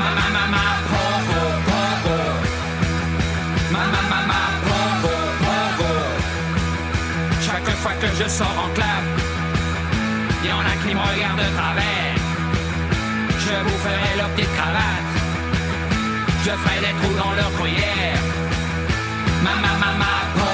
Mama, 0.00 0.26
mama, 0.38 0.64
pogo, 0.90 1.42
pogo. 1.68 2.18
Mama, 3.76 4.00
mama, 4.12 4.40
pogo, 4.66 5.14
pogo. 5.42 5.92
Chaque 7.46 7.70
fois 7.82 7.96
que 8.00 8.08
je 8.18 8.26
sors 8.38 8.58
en 8.64 8.70
club, 8.76 9.04
y 10.46 10.50
en 10.58 10.64
a 10.72 10.74
qui 10.82 10.94
me 10.94 11.02
regardent 11.10 11.44
de 11.46 11.50
travers. 11.58 12.14
Je 13.44 13.54
vous 13.66 13.78
ferai 13.84 14.16
leur 14.16 14.28
petite 14.30 14.52
cravate. 14.56 15.10
Je 16.44 16.52
ferai 16.62 16.78
des 16.84 16.94
trous 16.98 17.16
dans 17.22 17.32
leur 17.32 17.50
gruyère. 17.58 18.25
Mama, 19.46 19.72
mama, 19.78 19.78
pogo, 19.78 20.10
pogo. 20.34 20.45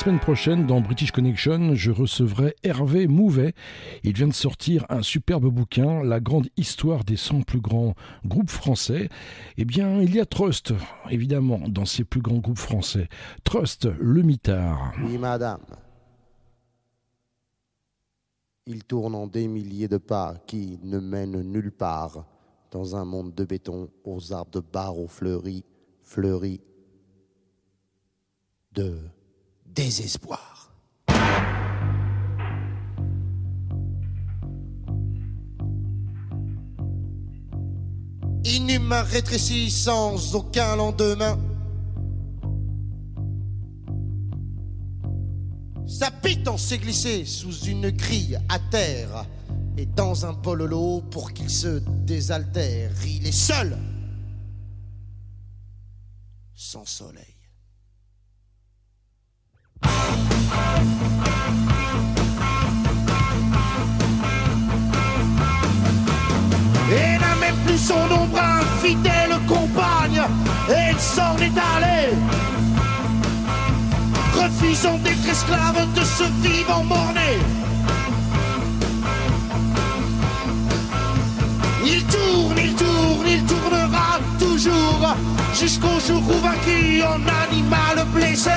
Semaine 0.00 0.18
prochaine, 0.18 0.66
dans 0.66 0.80
British 0.80 1.12
Connection, 1.12 1.74
je 1.74 1.90
recevrai 1.90 2.54
Hervé 2.62 3.06
Mouvet. 3.06 3.52
Il 4.02 4.14
vient 4.14 4.28
de 4.28 4.32
sortir 4.32 4.86
un 4.88 5.02
superbe 5.02 5.48
bouquin, 5.48 6.02
La 6.02 6.20
grande 6.20 6.48
histoire 6.56 7.04
des 7.04 7.18
100 7.18 7.42
plus 7.42 7.60
grands 7.60 7.94
groupes 8.24 8.48
français. 8.48 9.10
Eh 9.58 9.66
bien, 9.66 10.00
il 10.00 10.14
y 10.14 10.18
a 10.18 10.24
Trust, 10.24 10.72
évidemment, 11.10 11.60
dans 11.68 11.84
ces 11.84 12.04
plus 12.04 12.22
grands 12.22 12.38
groupes 12.38 12.56
français. 12.56 13.08
Trust, 13.44 13.88
le 14.00 14.22
mitard. 14.22 14.94
Oui, 15.04 15.18
madame. 15.18 15.66
Il 18.64 18.84
tourne 18.84 19.14
en 19.14 19.26
des 19.26 19.48
milliers 19.48 19.88
de 19.88 19.98
pas 19.98 20.34
qui 20.46 20.78
ne 20.82 20.98
mènent 20.98 21.42
nulle 21.42 21.72
part 21.72 22.24
dans 22.70 22.96
un 22.96 23.04
monde 23.04 23.34
de 23.34 23.44
béton 23.44 23.90
aux 24.04 24.32
arbres 24.32 24.52
de 24.52 24.60
barreaux 24.60 25.08
fleuris, 25.08 25.62
fleuris 26.02 26.62
de 28.72 28.96
désespoir. 29.74 30.72
Inhumain 38.44 39.02
rétréci 39.02 39.70
sans 39.70 40.34
aucun 40.34 40.76
lendemain. 40.76 41.38
Sa 45.86 46.10
pitance 46.10 46.62
s'est 46.66 46.78
glissée 46.78 47.24
sous 47.24 47.64
une 47.66 47.90
grille 47.90 48.38
à 48.48 48.58
terre 48.58 49.26
et 49.76 49.86
dans 49.86 50.24
un 50.24 50.32
bololo 50.32 51.02
pour 51.10 51.32
qu'il 51.32 51.50
se 51.50 51.82
désaltère. 52.06 52.92
Il 53.06 53.26
est 53.26 53.32
seul, 53.32 53.76
sans 56.54 56.86
soleil. 56.86 57.29
Et 66.92 67.18
n'a 67.18 67.34
même 67.40 67.56
plus 67.66 67.78
son 67.78 67.94
ombre 67.94 68.40
infidèle 68.40 69.38
compagne, 69.46 70.22
et 70.68 70.90
il 70.92 70.98
s'en 70.98 71.36
est 71.38 71.58
allé 71.76 72.16
refusant 74.40 74.98
d'être 74.98 75.28
esclave 75.28 75.86
de 75.94 76.04
ce 76.04 76.24
vivant 76.42 76.84
morné. 76.84 77.38
Il 82.62 82.74
tourne, 82.74 83.26
il 83.26 83.42
tournera 83.44 84.18
toujours 84.38 85.14
jusqu'au 85.54 85.98
jour 86.06 86.22
où 86.28 86.38
vaincu 86.40 87.02
en 87.02 87.20
animal 87.44 88.06
blessé. 88.14 88.50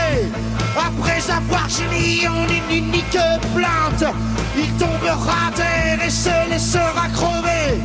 Après 0.78 1.22
avoir 1.32 1.68
gémi 1.70 2.28
en 2.28 2.48
une 2.48 2.86
unique 2.86 3.18
plainte, 3.56 4.06
il 4.58 4.72
tombera 4.74 5.48
à 5.48 5.52
terre 5.56 6.00
et 6.06 6.10
se 6.10 6.50
laissera 6.50 7.08
crever 7.14 7.82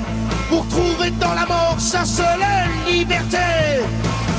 pour 0.48 0.66
trouver 0.68 1.10
dans 1.12 1.34
la 1.34 1.46
mort 1.46 1.76
sa 1.78 2.04
seule 2.04 2.46
liberté. 2.90 3.38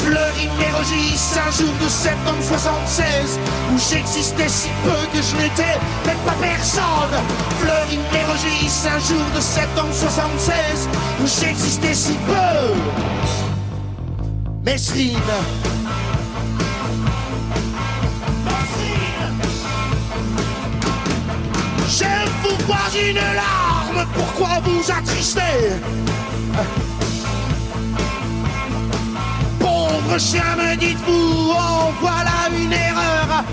Fleury 0.09 0.49
Mérogis, 0.57 1.37
un 1.37 1.51
jour 1.51 1.71
de 1.83 1.87
septembre 1.87 2.41
76, 2.41 3.39
où 3.71 3.77
j'existais 3.77 4.49
si 4.49 4.69
peu 4.83 4.89
que 5.13 5.21
je 5.21 5.35
n'étais 5.35 5.77
même 6.03 6.17
pas 6.25 6.33
personne. 6.41 7.15
Fleury 7.59 7.99
Mérogis, 8.11 8.87
un 8.87 8.97
jour 8.97 9.23
de 9.35 9.39
septembre 9.39 9.93
76, 9.93 10.89
où 11.21 11.27
j'existais 11.27 11.93
si 11.93 12.17
peu. 12.25 12.73
Mesrine. 14.65 15.19
Je 21.87 22.05
vous 22.41 22.65
vois 22.65 22.89
une 22.99 23.15
larme, 23.35 24.07
pourquoi 24.15 24.59
vous 24.63 24.91
attristez? 24.91 25.77
Chien, 30.19 30.55
me 30.57 30.75
dites-vous, 30.75 31.53
oh 31.53 31.93
voilà 32.01 32.49
une 32.51 32.73
erreur. 32.73 33.43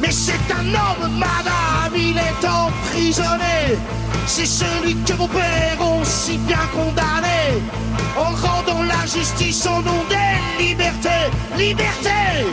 Mais 0.00 0.10
c'est 0.10 0.46
un 0.50 0.66
homme, 0.66 1.18
madame, 1.18 1.94
il 1.94 2.16
est 2.16 2.48
emprisonné. 2.48 3.78
C'est 4.26 4.46
celui 4.46 4.94
que 5.04 5.12
vos 5.12 5.28
pères 5.28 5.80
ont 5.80 6.04
si 6.04 6.38
bien 6.38 6.66
condamné. 6.74 7.60
En 8.16 8.30
rendant 8.34 8.82
la 8.82 9.06
justice 9.06 9.66
au 9.66 9.82
nom 9.82 10.02
des 10.08 10.64
libertés. 10.64 11.30
Liberté! 11.56 12.46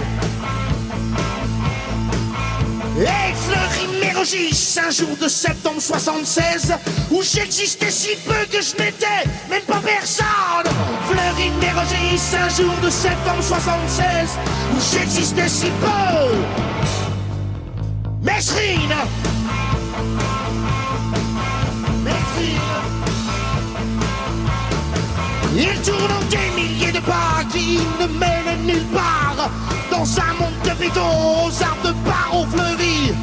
Et 2.96 3.34
Fleury 3.34 4.00
Mérogis, 4.00 4.80
un 4.86 4.92
jour 4.92 5.18
de 5.20 5.28
septembre 5.28 5.82
76, 5.82 6.74
où 7.10 7.24
j'existais 7.24 7.90
si 7.90 8.16
peu 8.26 8.46
que 8.52 8.62
je 8.62 8.74
n'étais 8.74 9.28
même 9.50 9.64
pas 9.64 9.82
personne. 9.84 10.72
Fleury 11.10 11.50
Mérogis, 11.60 12.22
un 12.36 12.50
jour 12.50 12.74
de 12.84 12.90
septembre 12.92 13.42
76, 13.42 14.38
où 14.76 14.80
j'existais 14.92 15.50
si 15.50 15.72
peu. 15.82 16.64
Mesrine 18.22 18.96
Mesrine 22.04 22.60
Il 25.56 25.82
tourne 25.82 26.28
des 26.30 26.62
milliers 26.62 26.92
de 26.92 27.00
pas 27.00 27.44
qui 27.52 27.80
ne 28.00 28.08
mènent 28.20 28.66
nulle 28.66 28.86
part 28.94 29.50
Dans 29.92 30.20
un 30.20 30.34
monde 30.40 30.53
de 30.74 30.80
béton 30.80 31.02
aux 31.02 31.64
arbres 31.64 31.88
de 31.88 31.94
barreaux 32.06 32.46
fleuris 32.46 33.14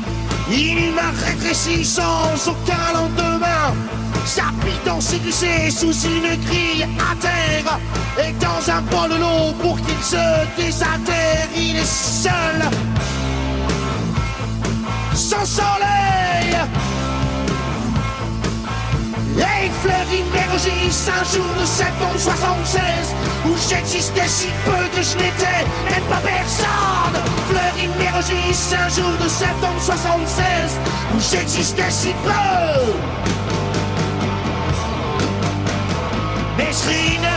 Il 0.50 0.92
m'a 0.94 1.10
rétréci 1.24 1.84
sans 1.84 2.48
aucun 2.48 2.92
lendemain. 2.94 3.74
S'est 5.00 5.18
glissée 5.18 5.70
sous 5.70 5.92
une 5.92 6.36
grille 6.44 6.82
à 6.82 7.16
terre 7.16 7.78
Et 8.22 8.32
dans 8.32 8.70
un 8.70 8.82
bol 8.82 9.18
l'eau 9.18 9.52
pour 9.62 9.76
qu'il 9.80 10.02
se 10.02 10.16
désaltère. 10.58 11.48
Il 11.56 11.76
est 11.76 11.86
seul 11.86 12.60
Sans 15.14 15.46
soleil 15.46 16.54
et 19.38 19.70
Fleury 19.82 20.24
Mérogis, 20.32 21.08
un 21.08 21.24
jour 21.24 21.46
de 21.58 21.64
septembre 21.64 22.18
76, 22.18 22.82
où 23.46 23.54
j'existais 23.68 24.26
si 24.26 24.48
peu 24.64 24.96
que 24.96 25.02
je 25.02 25.16
n'étais 25.16 25.64
même 25.90 26.02
pas 26.08 26.20
personne. 26.24 27.22
Fleury 27.48 27.88
Mérogis, 27.98 28.74
un 28.74 28.88
jour 28.88 29.12
de 29.22 29.28
septembre 29.28 29.80
76, 29.80 30.78
où 31.14 31.20
j'existais 31.20 31.90
si 31.90 32.14
peu. 32.24 32.92
Mesrine, 36.58 37.28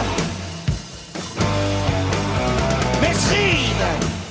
Mesrine, 3.02 4.23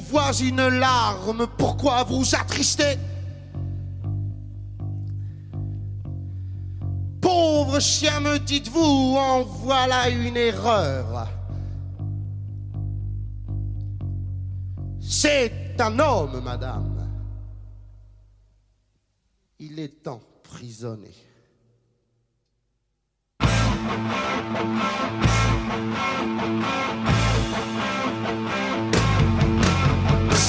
Vois 0.00 0.32
une 0.40 0.68
larme, 0.68 1.46
pourquoi 1.58 2.04
vous 2.04 2.34
attristez? 2.34 2.98
Pauvre 7.20 7.80
chien, 7.80 8.20
me 8.20 8.38
dites-vous, 8.38 9.16
en 9.18 9.42
voilà 9.42 10.08
une 10.08 10.36
erreur. 10.36 11.28
C'est 15.00 15.80
un 15.80 15.98
homme, 15.98 16.40
madame. 16.40 17.08
Il 19.58 19.78
est 19.78 20.06
emprisonné. 20.06 21.12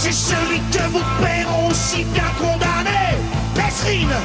C'est 0.06 0.12
celui 0.12 0.60
que 0.72 0.88
vos 0.92 1.04
pères 1.20 1.50
ont 1.58 1.74
si 1.74 2.04
bien 2.04 2.30
condamné, 2.38 3.18
Mesrine. 3.56 4.16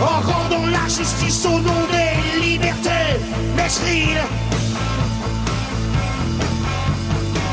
En 0.00 0.20
rendant 0.20 0.66
la 0.66 0.84
justice 0.84 1.44
au 1.46 1.58
nom 1.58 1.82
des 1.90 2.46
libertés, 2.46 3.18
Mesrine. 3.56 4.22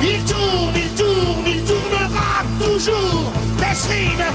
Il 0.04 0.24
tourne, 0.24 0.76
il 0.76 0.90
tourne, 0.90 1.48
il 1.48 1.64
tournera 1.64 2.44
toujours, 2.60 3.32
Mesrine. 3.60 4.26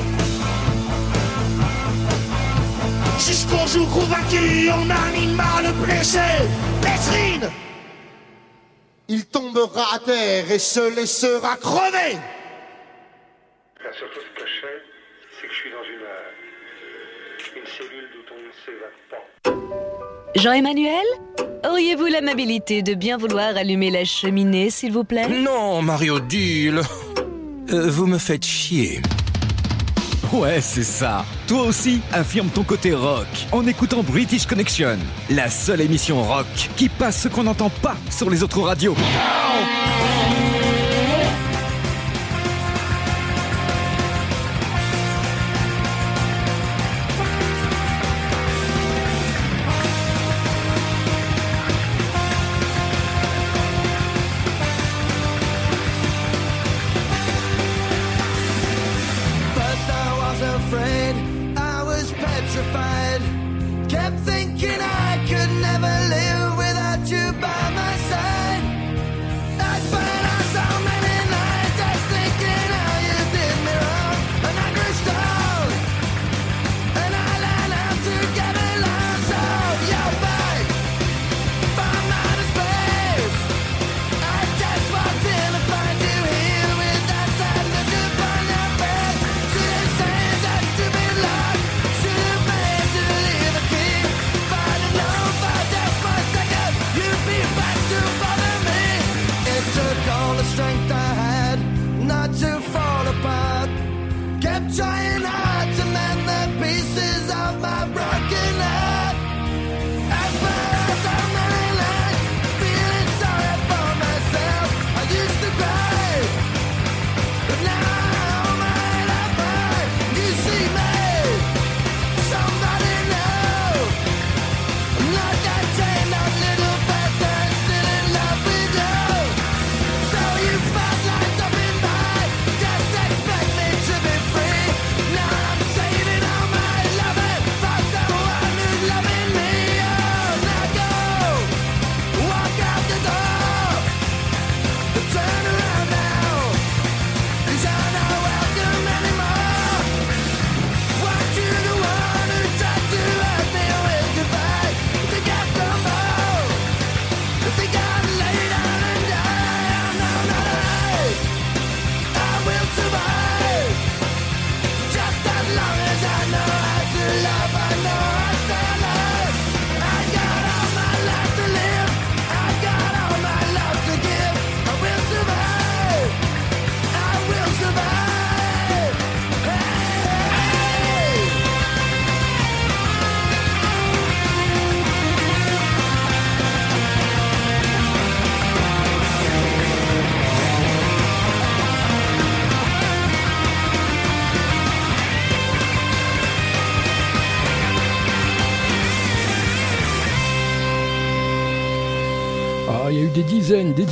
Jusqu'au 3.21 3.69
jour 3.69 3.89
où 3.99 4.07
vaincu, 4.07 4.69
on 4.71 4.91
animera 4.91 5.63
le 5.63 5.71
blessé, 5.85 6.19
Mesrine. 6.83 7.49
Il 9.09 9.27
tombera 9.27 9.95
à 9.95 9.99
terre 10.01 10.51
et 10.51 10.59
se 10.59 10.95
laissera 10.95 11.57
crever. 11.57 12.19
La 13.85 13.93
seule 13.93 14.13
chose 14.13 14.25
que 14.35 14.43
je 14.43 14.61
sais, 14.61 14.83
c'est 15.41 15.47
que 15.47 15.53
je 15.53 15.59
suis 15.59 15.71
dans 15.71 15.85
une, 15.85 16.03
euh, 16.03 17.61
une 17.61 17.67
cellule 17.67 18.09
d'où 18.13 18.23
on 18.35 18.41
ne 18.43 18.53
s'évade 18.65 18.99
pas. 19.11 20.41
Jean-Emmanuel 20.41 21.05
Auriez-vous 21.69 22.07
l'amabilité 22.07 22.83
de 22.83 22.95
bien 22.95 23.17
vouloir 23.17 23.57
allumer 23.57 23.91
la 23.91 24.05
cheminée, 24.05 24.71
s'il 24.71 24.93
vous 24.93 25.05
plaît? 25.05 25.29
Non, 25.29 25.83
Marie-Odile. 25.83 26.81
Euh, 27.73 27.91
vous 27.91 28.07
me 28.07 28.19
faites 28.19 28.45
chier. 28.45 29.01
Ouais, 30.37 30.61
c'est 30.61 30.83
ça. 30.83 31.25
Toi 31.47 31.63
aussi, 31.63 32.03
affirme 32.13 32.49
ton 32.49 32.63
côté 32.63 32.93
rock 32.93 33.27
en 33.53 33.67
écoutant 33.67 34.03
British 34.03 34.45
Connection, 34.45 34.99
la 35.31 35.49
seule 35.49 35.81
émission 35.81 36.23
rock 36.23 36.47
qui 36.77 36.91
passe 36.91 37.23
ce 37.23 37.29
qu'on 37.29 37.45
n'entend 37.45 37.71
pas 37.71 37.97
sur 38.11 38.29
les 38.29 38.43
autres 38.43 38.61
radios. 38.61 38.95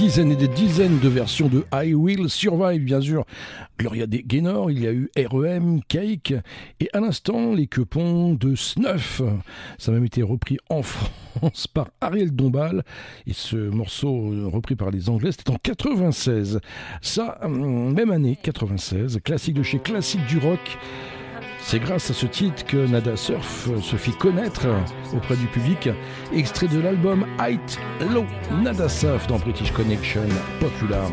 Dizaines, 0.05 0.33
et 0.33 0.37
des 0.37 0.49
dizaines 0.49 0.99
de 0.99 1.09
versions 1.09 1.49
de 1.49 1.65
I 1.73 1.95
Will 1.95 2.29
Survive, 2.29 2.85
bien 2.85 3.01
sûr. 3.01 3.25
Gloria 3.79 4.07
Gaynor, 4.07 4.71
il 4.71 4.83
y 4.83 4.87
a 4.87 4.93
eu 4.93 5.09
REM, 5.17 5.81
Cake, 5.89 6.35
et 6.79 6.91
à 6.93 7.01
l'instant, 7.01 7.55
les 7.55 7.67
quepons 7.67 8.35
de 8.35 8.55
Snuff. 8.55 9.23
Ça 9.79 9.91
a 9.91 9.95
même 9.95 10.05
été 10.05 10.23
repris 10.23 10.59
en 10.69 10.83
France 10.83 11.67
par 11.67 11.89
Ariel 12.03 12.33
Dombal, 12.33 12.85
et 13.27 13.33
ce 13.33 13.57
morceau 13.57 14.31
euh, 14.31 14.47
repris 14.47 14.77
par 14.77 14.91
les 14.91 15.09
Anglais, 15.09 15.33
c'était 15.33 15.51
en 15.51 15.57
96. 15.57 16.61
Ça, 17.01 17.39
hum, 17.43 17.95
même 17.95 18.11
année, 18.11 18.37
96, 18.43 19.21
classique 19.25 19.55
de 19.55 19.63
chez 19.63 19.79
Classique 19.79 20.27
du 20.27 20.37
Rock. 20.37 20.79
C'est 21.67 21.79
grâce 21.79 22.11
à 22.11 22.15
ce 22.15 22.27
titre 22.27 22.67
que 22.67 22.77
Nada 22.77 23.17
Surf 23.17 23.71
se 23.81 23.97
fit 23.97 24.13
connaître 24.13 24.67
auprès 25.17 25.35
du 25.35 25.47
public. 25.47 25.89
Extrait 26.31 26.69
de 26.69 26.79
l'album 26.79 27.25
Height 27.41 27.81
Low 28.13 28.27
Nada 28.63 28.87
Surf 28.87 29.27
dans 29.29 29.39
British 29.39 29.73
Connection 29.73 30.27
Popular. 30.61 31.09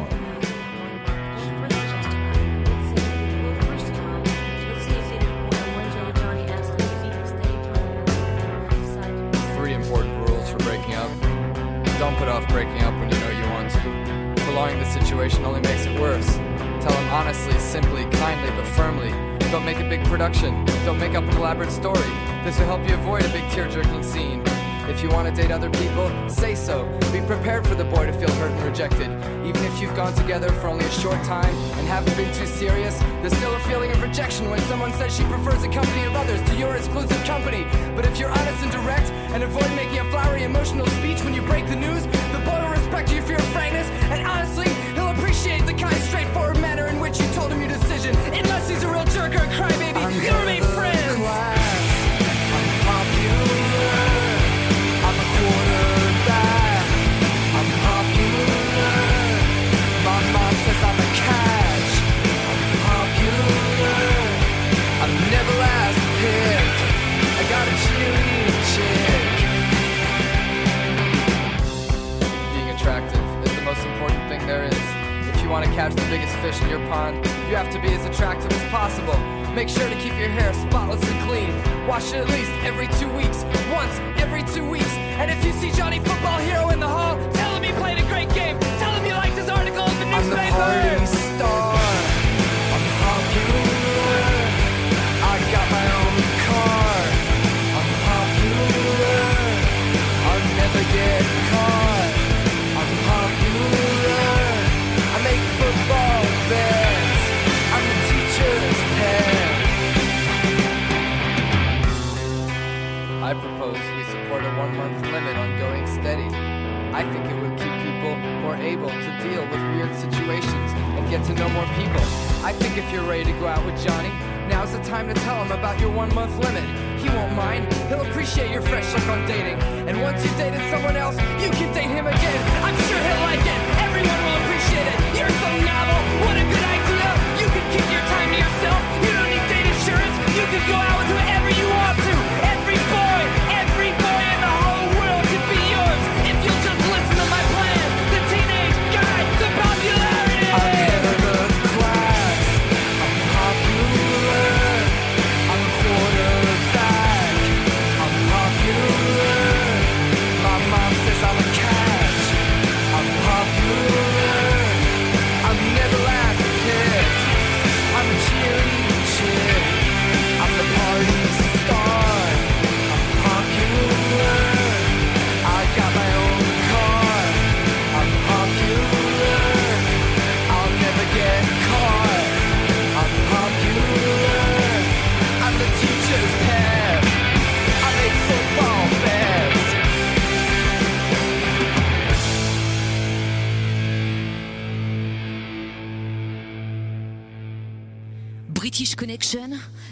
Elaborate 21.62 21.72
story. 21.72 22.44
This 22.44 22.58
will 22.58 22.66
help 22.66 22.88
you 22.88 22.96
avoid 22.96 23.24
a 23.24 23.30
big 23.30 23.48
tear 23.52 23.68
jerking 23.70 24.04
scene. 24.04 24.42
If 24.90 25.04
you 25.04 25.10
want 25.10 25.28
to 25.28 25.42
date 25.42 25.52
other 25.52 25.70
people, 25.70 26.10
say 26.28 26.56
so. 26.56 26.86
Be 27.14 27.22
prepared 27.22 27.68
for 27.68 27.76
the 27.76 27.84
boy 27.84 28.08
to 28.08 28.14
feel 28.14 28.32
hurt 28.32 28.52
and 28.52 28.64
rejected. 28.64 29.10
Even 29.46 29.64
if 29.64 29.80
you've 29.80 29.96
gone 29.96 30.14
together 30.14 30.52
for 30.54 30.68
only 30.68 30.86
a 30.86 30.92
short 30.92 31.22
time 31.24 31.54
and 31.78 31.88
haven't 31.88 32.16
been 32.18 32.34
too 32.34 32.48
serious, 32.48 32.98
there's 33.22 33.36
still 33.38 33.54
a 33.54 33.60
feeling 33.62 33.92
of 33.92 34.02
rejection 34.02 34.50
when 34.50 34.60
someone 34.62 34.92
says 34.94 35.16
she 35.16 35.24
prefers 35.26 35.62
the 35.62 35.70
company 35.70 36.04
of 36.06 36.16
others 36.16 36.42
to 36.50 36.56
your 36.56 36.76
exclusive 36.76 37.24
company. 37.26 37.66
But 37.96 38.06
if 38.06 38.18
you're 38.18 38.32
honest 38.32 38.64
and 38.64 38.72
direct 38.72 39.12
and 39.34 39.44
avoid 39.44 39.70
making 39.76 40.00
a 40.00 40.10
flowery 40.10 40.44
emotional 40.44 40.88
speech 40.88 41.24
when 41.24 41.34
you 41.34 41.42
break 41.44 41.68
the 41.68 41.76
news, 41.76 42.04
the 42.34 42.42
boy 42.44 42.60
will 42.62 42.72
respect 42.72 43.14
you 43.14 43.22
for 43.22 43.32
your 43.32 43.48
frankness 43.54 43.88
and 44.10 44.26
honestly, 44.28 44.68
he'll 44.96 45.12
appreciate 45.12 45.66
the 45.66 45.74
kind, 45.74 45.96
straightforward 46.10 46.60
manner 46.60 46.88
in 46.88 47.00
which 47.00 47.20
you 47.20 47.28
told 47.34 47.52
him 47.52 47.60
your 47.60 47.70
decision. 47.70 48.16
Unless 48.34 48.70
he's 48.70 48.84
a 48.84 48.92
real 48.92 49.06
jerk 49.06 49.34
or 49.36 49.44
a 49.46 49.52
crybaby, 49.56 50.26
you'll 50.26 50.40
remain 50.40 50.61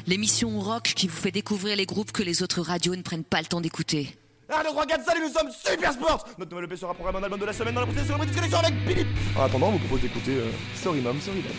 l'émission 0.10 0.60
rock 0.60 0.91
qui 0.95 1.07
vous 1.07 1.16
fait 1.16 1.32
découvrir 1.32 1.76
les 1.76 1.86
groupes 1.86 2.12
que 2.12 2.24
les 2.24 2.41
autres 2.41 2.62
radios 2.62 2.95
ne 2.95 3.03
prennent 3.03 3.24
pas 3.24 3.41
le 3.41 3.45
temps 3.45 3.62
d'écouter. 3.62 4.18
Ah, 4.49 4.64
donc 4.64 4.80
regarde 4.80 5.03
ça, 5.05 5.16
et 5.16 5.20
nous 5.22 5.32
sommes 5.32 5.51
Super 5.51 5.93
Sports 5.93 6.26
Notre 6.39 6.49
nouvelle 6.49 6.66
EP 6.66 6.76
sera 6.76 6.95
programme 6.95 7.18
un 7.18 7.24
album 7.24 7.39
de 7.39 7.45
la 7.45 7.53
semaine 7.53 7.76
dans 7.76 7.82
la 7.82 7.86
prochaine 7.86 8.07
cérémonie 8.07 8.32
de 8.32 8.55
avec 8.55 8.74
Philippe 8.88 9.07
En 9.38 9.43
attendant, 9.43 9.68
on 9.68 9.74
vous 9.74 9.80
propose 9.80 10.01
d'écouter 10.01 10.38
euh, 10.38 10.49
Sorry 10.76 11.01
Mom, 11.01 11.22
Sorry 11.22 11.43
Dad. 11.43 11.53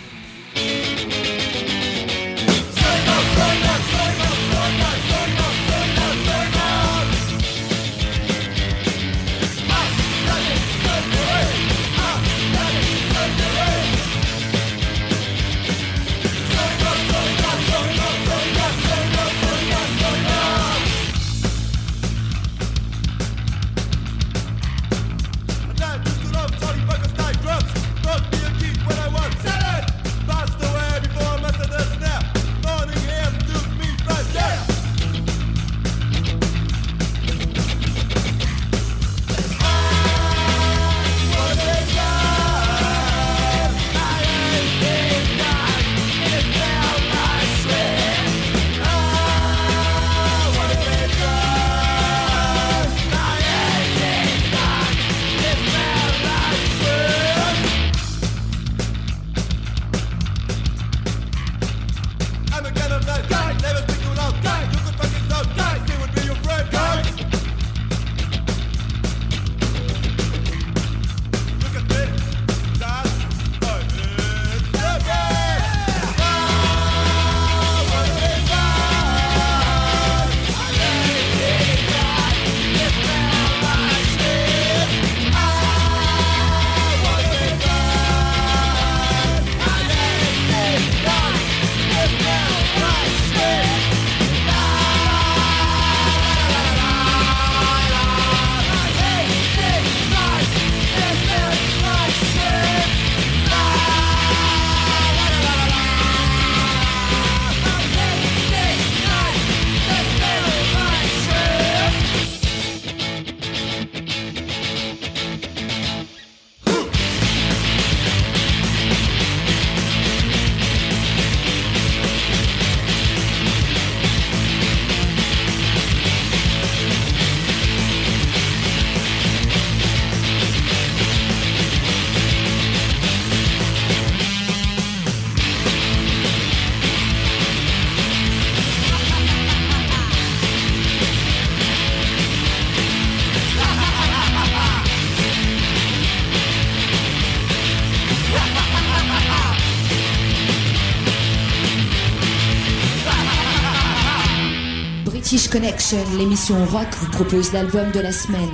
Connection, 155.50 155.98
l'émission 156.16 156.64
rock, 156.66 156.86
vous 157.00 157.10
propose 157.10 157.52
l'album 157.52 157.90
de 157.90 157.98
la 157.98 158.12
semaine. 158.12 158.50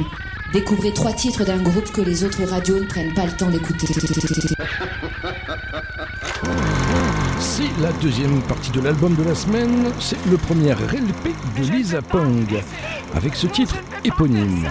Découvrez 0.55 0.95
trois 0.95 1.13
titres 1.13 1.45
d'un 1.45 1.59
groupe 1.63 1.93
que 1.93 2.01
les 2.01 2.25
autres 2.25 2.43
radios 2.45 2.81
ne 2.81 2.87
prennent 2.87 3.13
pas 3.13 3.27
le 3.27 3.33
temps 3.33 3.51
d'écouter. 3.51 3.87
C'est 7.39 7.83
la 7.83 7.93
deuxième 8.01 8.41
partie 8.43 8.71
de 8.71 8.81
l'album 8.81 9.15
de 9.15 9.25
la 9.25 9.35
semaine. 9.35 9.93
C'est 10.01 10.17
le 10.31 10.39
premier 10.39 10.73
LP 10.73 11.35
de 11.59 11.63
Lisa 11.71 12.01
Pong, 12.01 12.63
avec 13.15 13.37
ce 13.37 13.47
titre 13.47 13.77
éponyme. 14.03 14.67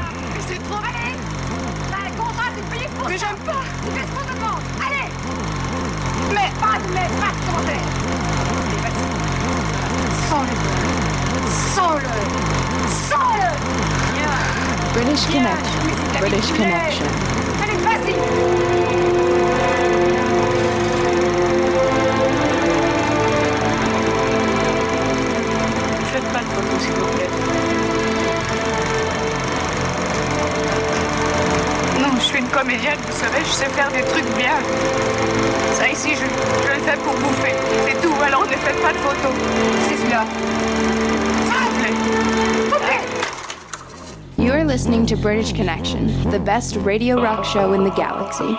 To 45.08 45.16
British 45.16 45.54
Connection, 45.54 46.08
the 46.32 46.40
best 46.40 46.76
radio 46.78 47.22
rock 47.22 47.46
show 47.46 47.74
in 47.74 47.84
the 47.84 47.92
galaxy. 47.92 48.58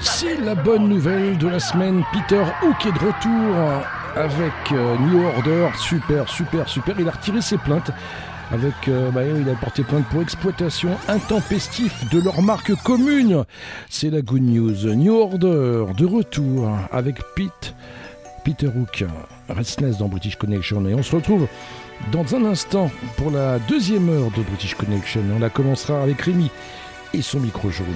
C'est 0.00 0.40
la 0.40 0.54
bonne 0.54 0.88
nouvelle 0.88 1.36
de 1.38 1.48
la 1.48 1.58
semaine. 1.58 2.04
Peter 2.12 2.42
Hook 2.62 2.86
est 2.86 2.92
de 2.92 2.98
retour 2.98 3.82
avec 4.16 4.52
euh, 4.72 4.96
New 4.98 5.26
Order. 5.26 5.68
Super, 5.76 6.28
super, 6.28 6.68
super. 6.68 6.94
Il 6.98 7.08
a 7.08 7.10
retiré 7.12 7.40
ses 7.40 7.58
plaintes. 7.58 7.90
Avec, 8.52 8.74
euh, 8.88 9.10
bah, 9.10 9.22
il 9.24 9.48
a 9.48 9.54
porté 9.54 9.82
plainte 9.82 10.04
pour 10.10 10.20
exploitation 10.20 10.90
intempestive 11.08 11.92
de 12.10 12.20
leur 12.20 12.42
marque 12.42 12.74
commune. 12.82 13.44
C'est 13.88 14.10
la 14.10 14.20
good 14.20 14.42
news. 14.42 14.94
New 14.94 15.14
Order 15.14 15.86
de 15.96 16.06
retour 16.06 16.70
avec 16.92 17.16
Pete, 17.34 17.74
Peter 18.44 18.68
Hook, 18.68 19.04
Restless 19.48 19.98
dans 19.98 20.08
British 20.08 20.36
Connection. 20.36 20.86
Et 20.86 20.94
on 20.94 21.02
se 21.02 21.16
retrouve 21.16 21.48
dans 22.12 22.34
un 22.34 22.44
instant 22.44 22.90
pour 23.16 23.30
la 23.30 23.58
deuxième 23.58 24.08
heure 24.08 24.30
de 24.30 24.42
British 24.42 24.74
Connection. 24.74 25.22
On 25.34 25.38
la 25.38 25.50
commencera 25.50 26.02
avec 26.02 26.20
Rémi 26.22 26.50
et 27.12 27.22
son 27.22 27.40
micro 27.40 27.70
jaune. 27.70 27.86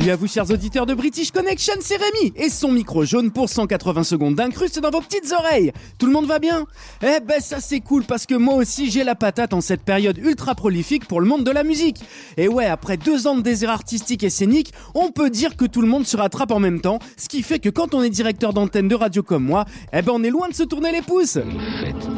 Salut 0.00 0.12
à 0.12 0.16
vous 0.16 0.28
chers 0.28 0.50
auditeurs 0.50 0.86
de 0.86 0.94
British 0.94 1.30
Connection, 1.30 1.74
c'est 1.80 1.98
Rémi 1.98 2.32
et 2.34 2.48
son 2.48 2.72
micro 2.72 3.04
jaune 3.04 3.30
pour 3.30 3.50
180 3.50 4.02
secondes 4.04 4.34
d'incruste 4.34 4.80
dans 4.80 4.88
vos 4.88 5.02
petites 5.02 5.30
oreilles. 5.30 5.72
Tout 5.98 6.06
le 6.06 6.12
monde 6.12 6.24
va 6.24 6.38
bien? 6.38 6.64
Eh 7.02 7.20
ben 7.20 7.38
ça 7.38 7.60
c'est 7.60 7.80
cool 7.80 8.04
parce 8.04 8.24
que 8.24 8.34
moi 8.34 8.54
aussi 8.54 8.90
j'ai 8.90 9.04
la 9.04 9.14
patate 9.14 9.52
en 9.52 9.60
cette 9.60 9.82
période 9.82 10.16
ultra 10.16 10.54
prolifique 10.54 11.06
pour 11.06 11.20
le 11.20 11.26
monde 11.26 11.44
de 11.44 11.50
la 11.50 11.64
musique. 11.64 11.98
Et 12.38 12.48
ouais, 12.48 12.64
après 12.64 12.96
deux 12.96 13.26
ans 13.26 13.36
de 13.36 13.42
désert 13.42 13.68
artistique 13.68 14.24
et 14.24 14.30
scénique, 14.30 14.72
on 14.94 15.10
peut 15.10 15.28
dire 15.28 15.54
que 15.54 15.66
tout 15.66 15.82
le 15.82 15.88
monde 15.88 16.06
se 16.06 16.16
rattrape 16.16 16.52
en 16.52 16.60
même 16.60 16.80
temps, 16.80 16.98
ce 17.18 17.28
qui 17.28 17.42
fait 17.42 17.58
que 17.58 17.68
quand 17.68 17.92
on 17.92 18.02
est 18.02 18.08
directeur 18.08 18.54
d'antenne 18.54 18.88
de 18.88 18.94
radio 18.94 19.22
comme 19.22 19.44
moi, 19.44 19.66
eh 19.92 20.00
ben 20.00 20.12
on 20.14 20.22
est 20.22 20.30
loin 20.30 20.48
de 20.48 20.54
se 20.54 20.62
tourner 20.62 20.92
les 20.92 21.02
pouces. 21.02 21.36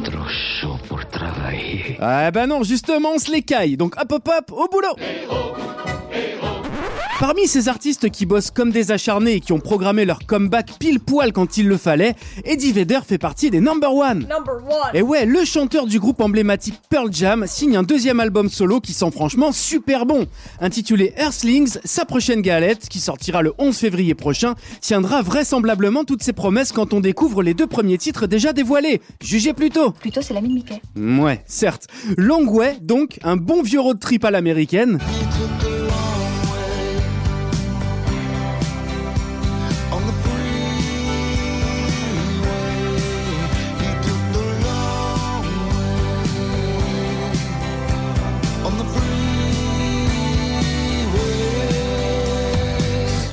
Trop 0.05 0.29
chaud 0.61 0.77
pour 0.87 1.05
travailler. 1.09 1.97
Ah 1.99 2.31
ben 2.31 2.47
non, 2.47 2.63
justement 2.63 3.09
on 3.15 3.19
se 3.19 3.29
les 3.29 3.41
caille, 3.41 3.75
donc 3.75 3.95
hop 4.01 4.09
hop 4.09 4.29
hop, 4.29 4.51
au 4.53 4.69
boulot 4.69 4.95
Parmi 7.23 7.47
ces 7.47 7.69
artistes 7.69 8.09
qui 8.09 8.25
bossent 8.25 8.51
comme 8.51 8.71
des 8.71 8.91
acharnés 8.91 9.35
et 9.35 9.39
qui 9.39 9.53
ont 9.53 9.59
programmé 9.61 10.03
leur 10.03 10.25
comeback 10.25 10.77
pile 10.77 10.99
poil 10.99 11.31
quand 11.31 11.55
il 11.55 11.69
le 11.69 11.77
fallait, 11.77 12.15
Eddie 12.43 12.73
Vedder 12.73 12.99
fait 13.07 13.17
partie 13.17 13.49
des 13.49 13.61
number 13.61 13.95
one. 13.95 14.27
Et 14.93 15.01
ouais, 15.01 15.25
le 15.25 15.45
chanteur 15.45 15.87
du 15.87 16.01
groupe 16.01 16.19
emblématique 16.19 16.81
Pearl 16.89 17.07
Jam 17.13 17.45
signe 17.47 17.77
un 17.77 17.83
deuxième 17.83 18.19
album 18.19 18.49
solo 18.49 18.81
qui 18.81 18.91
sent 18.91 19.09
franchement 19.11 19.53
super 19.53 20.05
bon. 20.05 20.25
Intitulé 20.59 21.13
Earthlings, 21.15 21.77
sa 21.85 22.03
prochaine 22.03 22.41
galette, 22.41 22.89
qui 22.89 22.99
sortira 22.99 23.41
le 23.41 23.53
11 23.57 23.73
février 23.73 24.15
prochain, 24.15 24.55
tiendra 24.81 25.21
vraisemblablement 25.21 26.03
toutes 26.03 26.23
ses 26.23 26.33
promesses 26.33 26.73
quand 26.73 26.91
on 26.91 26.99
découvre 26.99 27.41
les 27.41 27.53
deux 27.53 27.67
premiers 27.67 27.97
titres 27.97 28.27
déjà 28.27 28.51
dévoilés. 28.51 28.99
Jugez 29.21 29.53
plutôt. 29.53 29.91
Plutôt, 29.91 30.21
c'est 30.21 30.33
l'ami 30.33 30.49
de 30.49 30.53
Mickey. 30.55 30.81
Ouais, 30.97 31.41
certes. 31.47 31.87
Long 32.17 32.45
Way, 32.45 32.79
donc, 32.81 33.17
un 33.23 33.37
bon 33.37 33.61
vieux 33.61 33.79
road 33.79 34.01
trip 34.01 34.25
à 34.25 34.31
l'américaine. 34.31 34.99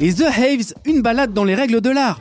Et 0.02 0.14
The 0.14 0.22
Haves, 0.22 0.72
une 0.86 1.02
balade 1.02 1.34
dans 1.34 1.44
les 1.44 1.54
règles 1.54 1.82
de 1.82 1.90
l'art. 1.90 2.18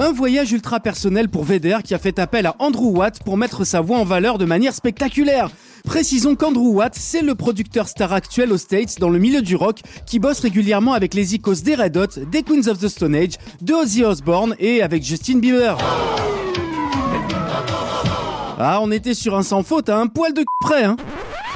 Un 0.00 0.12
voyage 0.12 0.50
ultra 0.50 0.80
personnel 0.80 1.28
pour 1.28 1.44
Vedder 1.44 1.78
qui 1.84 1.94
a 1.94 1.98
fait 1.98 2.18
appel 2.18 2.46
à 2.46 2.56
Andrew 2.58 2.90
Watt 2.96 3.22
pour 3.22 3.36
mettre 3.36 3.64
sa 3.64 3.80
voix 3.80 3.98
en 3.98 4.04
valeur 4.04 4.38
de 4.38 4.44
manière 4.44 4.74
spectaculaire. 4.74 5.50
Précisons 5.84 6.36
qu'Andrew 6.36 6.74
Watt, 6.74 6.94
c'est 6.96 7.22
le 7.22 7.34
producteur 7.34 7.88
star 7.88 8.12
actuel 8.12 8.52
aux 8.52 8.58
States 8.58 8.98
dans 8.98 9.10
le 9.10 9.18
milieu 9.18 9.42
du 9.42 9.56
rock 9.56 9.80
qui 10.06 10.18
bosse 10.18 10.40
régulièrement 10.40 10.92
avec 10.92 11.14
les 11.14 11.34
icônes 11.34 11.48
des 11.64 11.74
Red 11.74 11.96
Hot, 11.96 12.20
des 12.30 12.42
Queens 12.42 12.68
of 12.68 12.78
the 12.78 12.88
Stone 12.88 13.14
Age, 13.14 13.34
de 13.62 13.72
Ozzy 13.72 14.04
Osbourne 14.04 14.54
et 14.58 14.82
avec 14.82 15.02
Justin 15.02 15.38
Bieber. 15.38 15.76
Ah, 18.58 18.80
on 18.82 18.90
était 18.90 19.14
sur 19.14 19.36
un 19.36 19.42
sans 19.42 19.62
faute 19.62 19.88
à 19.88 19.98
un 19.98 20.08
poil 20.08 20.34
de 20.34 20.44
près, 20.60 20.84
hein 20.84 20.96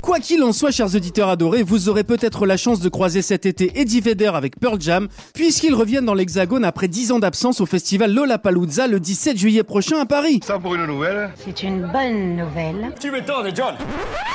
Quoi 0.02 0.18
qu'il 0.18 0.42
en 0.42 0.52
soit, 0.52 0.72
chers 0.72 0.96
auditeurs 0.96 1.28
adorés, 1.28 1.62
vous 1.62 1.88
aurez 1.88 2.02
peut-être 2.02 2.44
la 2.44 2.56
chance 2.56 2.80
de 2.80 2.88
croiser 2.88 3.22
cet 3.22 3.46
été 3.46 3.70
Eddie 3.76 4.00
Vedder 4.00 4.32
avec 4.34 4.58
Pearl 4.58 4.80
Jam, 4.80 5.06
puisqu'ils 5.32 5.76
reviennent 5.76 6.04
dans 6.04 6.14
l'Hexagone 6.14 6.64
après 6.64 6.88
10 6.88 7.12
ans 7.12 7.18
d'absence 7.20 7.60
au 7.60 7.66
festival 7.66 8.12
Lollapalooza 8.12 8.88
le 8.88 8.98
17 8.98 9.38
juillet 9.38 9.62
prochain 9.62 10.00
à 10.00 10.04
Paris. 10.04 10.40
Ça 10.44 10.58
pour 10.58 10.74
une 10.74 10.86
nouvelle 10.86 11.30
C'est 11.44 11.62
une 11.62 11.82
bonne 11.82 12.36
nouvelle. 12.36 12.92
Tu 12.98 13.12
m'étonnes, 13.12 13.54
John 13.54 13.76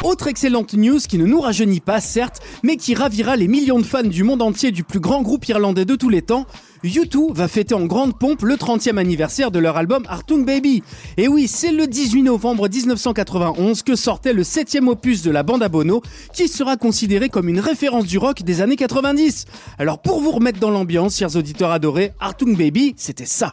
Autre 0.05 0.28
excellente 0.28 0.74
news 0.74 0.99
qui 0.99 1.18
ne 1.18 1.26
nous 1.26 1.41
rajeunit 1.41 1.82
pas, 1.82 1.99
certes, 1.99 2.39
mais 2.63 2.78
qui 2.78 2.95
ravira 2.95 3.36
les 3.36 3.49
millions 3.49 3.80
de 3.80 3.86
fans 3.86 4.03
du 4.03 4.24
monde 4.24 4.41
entier 4.41 4.72
du 4.72 4.86
plus 4.86 5.01
grand 5.01 5.22
groupe 5.22 5.45
irlandais 5.49 5.84
de 5.84 5.95
tous 5.95 6.09
les 6.09 6.22
temps, 6.22 6.45
U2 6.84 7.34
va 7.34 7.47
fêter 7.47 7.73
en 7.73 7.86
grande 7.86 8.17
pompe 8.17 8.41
le 8.43 8.55
30e 8.55 8.97
anniversaire 8.97 9.51
de 9.51 9.59
leur 9.59 9.78
album 9.78 10.03
Artung 10.07 10.45
Baby. 10.45 10.84
Et 11.17 11.28
oui, 11.28 11.47
c'est 11.47 11.71
le 11.71 11.88
18 11.88 12.23
novembre 12.23 12.69
1991 12.69 13.84
que 13.84 13.95
sortait 13.95 14.34
le 14.34 14.43
7e 14.43 14.88
opus 14.88 15.21
de 15.23 15.32
la 15.32 15.43
bande 15.43 15.63
à 15.63 15.69
Bono, 15.69 16.01
qui 16.34 16.47
sera 16.47 16.78
considéré 16.78 17.30
comme 17.30 17.49
une 17.49 17.59
référence 17.59 18.05
du 18.05 18.17
rock 18.17 18.43
des 18.43 18.61
années 18.61 18.75
90. 18.75 19.45
Alors 19.80 19.99
pour 19.99 20.21
vous 20.21 20.32
remettre 20.32 20.59
dans 20.59 20.71
l'ambiance, 20.71 21.17
chers 21.17 21.36
auditeurs 21.36 21.71
adorés, 21.71 22.13
Artung 22.19 22.57
Baby, 22.57 22.93
c'était 22.97 23.25
ça. 23.25 23.51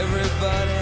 Everybody 0.00 0.79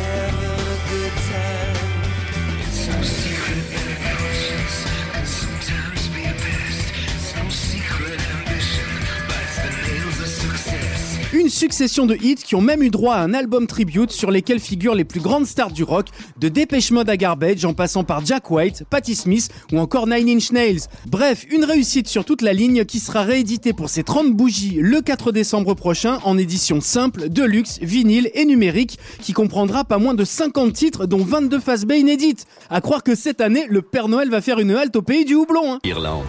succession 11.59 12.07
de 12.07 12.15
hits 12.15 12.37
qui 12.37 12.55
ont 12.55 12.61
même 12.61 12.85
eu 12.85 12.89
droit 12.91 13.17
à 13.17 13.21
un 13.21 13.35
album 13.35 13.67
tribute 13.67 14.13
sur 14.13 14.31
lesquels 14.31 14.61
figurent 14.61 14.95
les 14.95 15.05
plus 15.05 15.19
grandes 15.19 15.45
stars 15.45 15.73
du 15.73 15.83
rock, 15.83 16.07
de 16.39 16.49
Dépêche 16.49 16.93
Mode 16.93 17.11
à 17.11 17.17
Garbage 17.17 17.65
en 17.65 17.75
passant 17.75 18.05
par 18.05 18.25
Jack 18.25 18.49
White, 18.53 18.85
Patti 18.89 19.17
Smith 19.17 19.49
ou 19.73 19.79
encore 19.81 20.07
Nine 20.07 20.29
Inch 20.29 20.53
Nails. 20.53 20.83
Bref, 21.07 21.47
une 21.51 21.65
réussite 21.65 22.07
sur 22.07 22.25
toute 22.25 22.43
la 22.43 22.53
ligne 22.53 22.85
qui 22.85 23.01
sera 23.01 23.23
rééditée 23.23 23.73
pour 23.73 23.89
ses 23.91 24.05
30 24.05 24.35
bougies 24.37 24.79
le 24.81 25.01
4 25.01 25.33
décembre 25.33 25.75
prochain 25.75 26.21
en 26.23 26.39
édition 26.39 26.81
simple, 26.81 27.29
deluxe, 27.29 27.81
vinyle 27.83 28.31
et 28.35 28.45
numérique 28.45 28.97
qui 29.21 29.33
comprendra 29.33 29.85
pas 29.85 29.99
moins 29.99 30.15
de 30.15 30.25
50 30.25 30.73
titres 30.73 31.07
dont 31.07 31.25
22 31.25 31.59
face 31.59 31.85
B 31.85 31.95
inédites. 31.95 32.47
À 32.71 32.81
croire 32.81 33.03
que 33.03 33.17
cette 33.17 33.41
année, 33.41 33.67
le 33.69 33.83
Père 33.83 34.07
Noël 34.07 34.31
va 34.31 34.41
faire 34.41 34.61
une 34.61 34.71
halte 34.71 34.95
au 34.95 35.03
pays 35.03 35.25
du 35.25 35.35
houblon. 35.35 35.75
hein. 35.75 35.79
Irlande, 35.83 36.23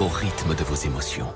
au 0.00 0.06
rythme 0.08 0.54
de 0.58 0.64
vos 0.64 0.74
émotions. 0.86 1.26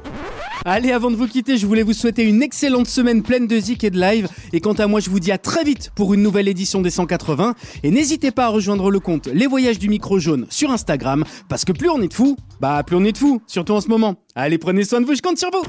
Allez, 0.65 0.93
avant 0.93 1.11
de 1.11 1.17
vous 1.17 1.29
quitter, 1.29 1.57
je 1.57 1.67
voulais 1.67 1.83
vous 1.83 1.93
souhaiter 1.93 2.23
une 2.23 2.43
excellente 2.43 2.89
semaine 2.89 3.23
pleine 3.23 3.47
de 3.47 3.59
zik 3.59 3.85
et 3.85 3.91
de 3.91 4.01
live. 4.01 4.29
Et 4.53 4.61
quant 4.61 4.73
à 4.75 4.87
moi, 4.87 5.01
je 5.01 5.09
vous 5.09 5.21
dis 5.21 5.33
à 5.33 5.39
très 5.39 5.65
vite 5.65 5.91
pour 5.95 6.15
une 6.15 6.23
nouvelle 6.23 6.49
édition 6.49 6.81
des 6.81 6.91
180. 6.91 7.55
Et 7.83 7.91
n'hésitez 7.91 8.31
pas 8.31 8.47
à 8.47 8.49
rejoindre 8.49 8.91
le 8.91 9.01
compte 9.01 9.29
Les 9.33 9.47
Voyages 9.47 9.79
du 9.79 9.89
Micro 9.89 10.19
Jaune 10.19 10.47
sur 10.51 10.71
Instagram. 10.71 11.25
Parce 11.49 11.65
que 11.65 11.73
plus 11.73 11.89
on 11.89 12.03
est 12.03 12.09
de 12.09 12.15
fous, 12.15 12.37
bah 12.61 12.83
plus 12.85 12.97
on 12.97 13.05
est 13.05 13.13
de 13.13 13.19
fous, 13.19 13.41
surtout 13.47 13.73
en 13.73 13.81
ce 13.81 13.89
moment. 13.89 14.17
Allez, 14.35 14.59
prenez 14.59 14.85
soin 14.85 15.01
de 15.01 15.07
vous, 15.07 15.15
je 15.15 15.23
compte 15.23 15.39
sur 15.39 15.51
vous. 15.51 15.63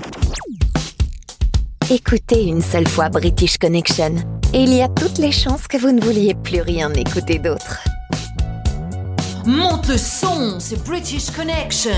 Écoutez 1.91 2.45
une 2.45 2.61
seule 2.61 2.87
fois 2.87 3.09
British 3.09 3.57
Connection 3.57 4.15
et 4.53 4.63
il 4.63 4.73
y 4.73 4.81
a 4.81 4.87
toutes 4.89 5.17
les 5.17 5.31
chances 5.31 5.67
que 5.67 5.77
vous 5.77 5.91
ne 5.91 6.01
vouliez 6.01 6.35
plus 6.35 6.61
rien 6.61 6.91
écouter 6.93 7.39
d'autre. 7.39 7.79
Monte 9.45 9.87
le 9.87 9.97
son, 9.97 10.59
c'est 10.59 10.83
British 10.83 11.31
Connection. 11.31 11.91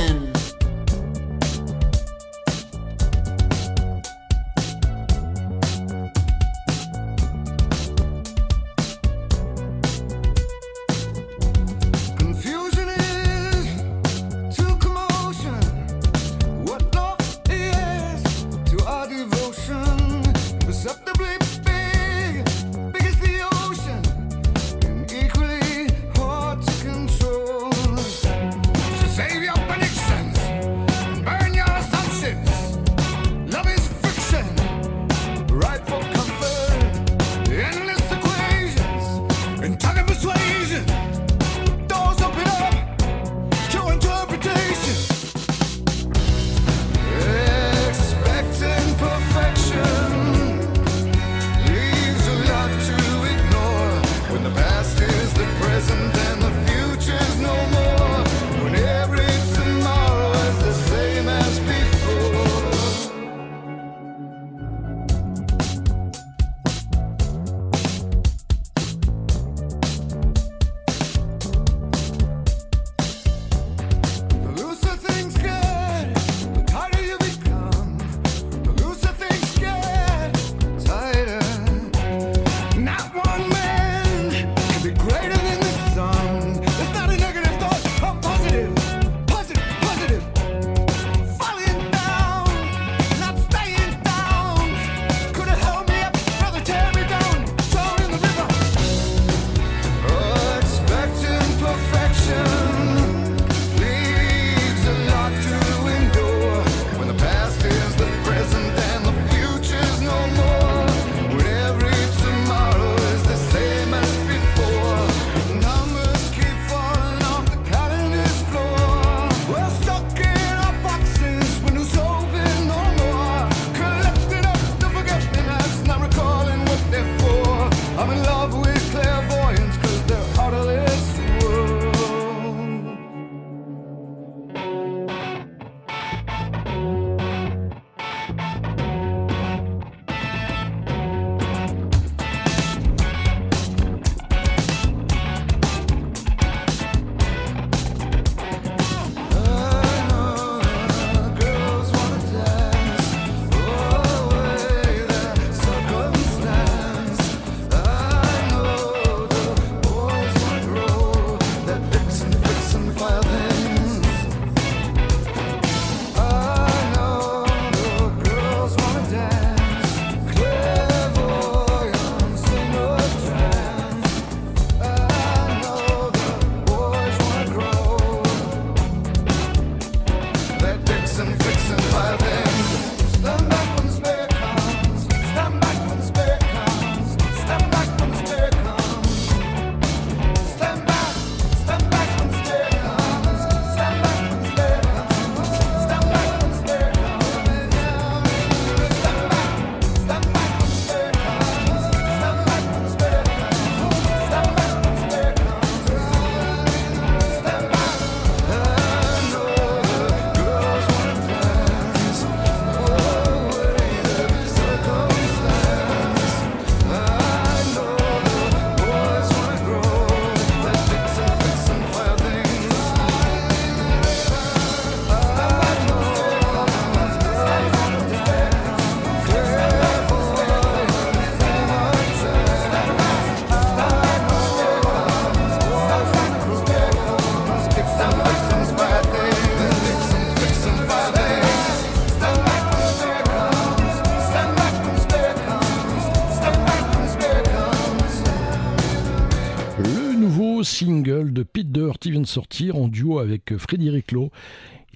Doherty 252.02 252.12
vient 252.12 252.22
de 252.22 252.28
sortir 252.28 252.76
en 252.78 252.88
duo 252.88 253.20
avec 253.20 253.56
Frédéric 253.58 254.12
Lowe. 254.12 254.32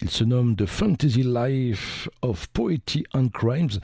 Il 0.01 0.09
se 0.09 0.23
nomme 0.23 0.55
The 0.55 0.65
Fantasy 0.65 1.23
Life 1.23 2.09
of 2.23 2.47
Poetry 2.47 3.03
and 3.13 3.29
Crimes. 3.29 3.79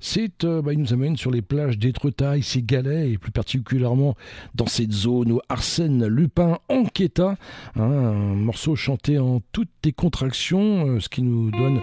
C'est, 0.00 0.44
euh, 0.44 0.62
bah, 0.62 0.72
il 0.72 0.78
nous 0.80 0.92
amène 0.94 1.16
sur 1.16 1.30
les 1.30 1.42
plages 1.42 1.78
d'Étretat, 1.78 2.38
ici 2.38 2.62
Galais, 2.62 3.12
et 3.12 3.18
plus 3.18 3.32
particulièrement 3.32 4.16
dans 4.54 4.66
cette 4.66 4.92
zone 4.92 5.32
où 5.32 5.40
Arsène 5.50 6.06
Lupin 6.06 6.58
enquêta. 6.70 7.36
Hein, 7.76 7.82
un 7.82 8.34
morceau 8.34 8.76
chanté 8.76 9.18
en 9.18 9.40
toutes 9.52 9.68
les 9.84 9.92
contractions, 9.92 10.86
euh, 10.86 11.00
ce 11.00 11.08
qui 11.10 11.22
nous 11.22 11.50
donne 11.50 11.80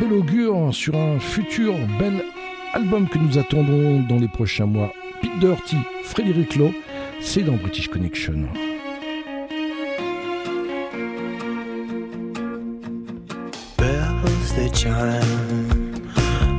bel 0.00 0.12
augure 0.12 0.72
sur 0.72 0.96
un 0.96 1.18
futur 1.18 1.74
bel 1.98 2.22
album 2.72 3.08
que 3.08 3.18
nous 3.18 3.36
attendons 3.36 4.00
dans 4.02 4.18
les 4.18 4.28
prochains 4.28 4.66
mois. 4.66 4.92
Pete 5.20 5.38
Doherty, 5.40 5.76
Frédéric 6.04 6.54
Lowe, 6.54 6.72
c'est 7.20 7.42
dans 7.42 7.56
British 7.56 7.88
Connection. 7.88 8.48
Chime, 14.76 16.12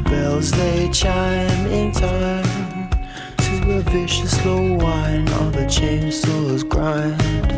bells 0.05 0.51
they 0.51 0.89
chime 0.89 1.67
in 1.67 1.91
time 1.91 2.89
to 3.37 3.77
a 3.77 3.81
vicious 3.91 4.41
slow 4.41 4.73
whine 4.77 5.27
of 5.41 5.55
a 5.55 5.67
chainsaw's 5.67 6.63
grind 6.63 7.51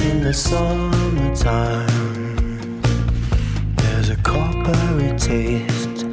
in 0.00 0.22
the 0.22 0.32
summertime. 0.32 1.86
There's 3.76 4.08
a 4.08 4.16
coppery 4.16 5.12
taste, 5.18 6.04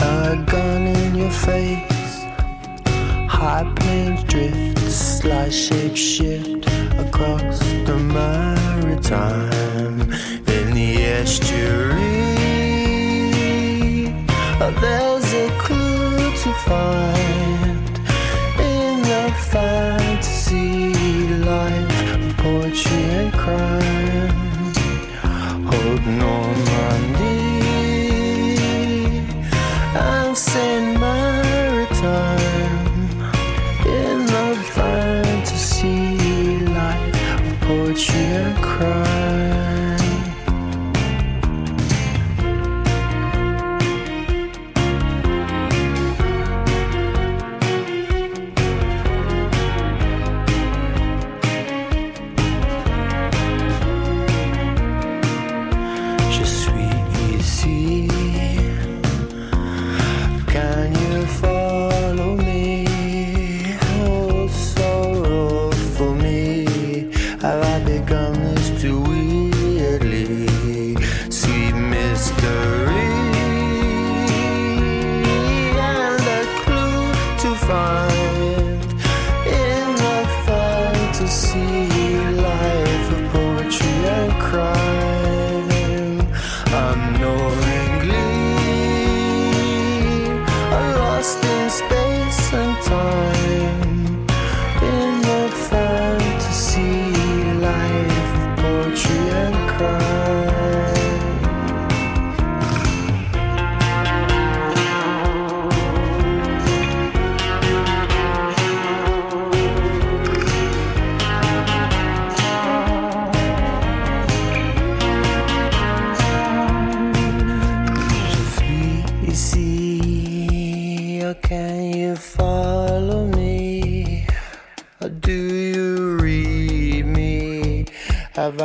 a 0.00 0.42
gun 0.46 0.86
in 0.86 1.14
your 1.16 1.30
face, 1.30 2.24
high 3.28 3.70
planes 3.76 4.24
drift, 4.24 4.78
slight 4.90 5.52
shape 5.52 5.94
shift 5.94 6.66
across 6.98 7.58
the 7.84 7.98
maritime 7.98 9.60
the 10.46 10.59
estuary. 11.20 11.98
Oh, 14.62 14.72
there's 14.80 15.30
a 15.44 15.48
clue 15.64 16.30
to 16.42 16.50
find 16.68 17.94
in 18.58 18.94
the 19.10 19.24
fantasy 19.52 20.94
life 21.52 22.14
of 22.14 22.36
poetry 22.38 23.04
and 23.18 23.32
crime. 23.42 24.36
Hold 25.70 26.02
Normandy 26.06 27.40
and 30.56 30.98
Maritime 31.04 32.86
in 34.00 34.18
the 34.34 34.48
fantasy 34.74 36.00
life 36.78 37.16
of 37.40 37.60
poetry 37.60 38.24
and 38.40 38.56
crime. 38.64 39.19
Fantasy 81.30 81.89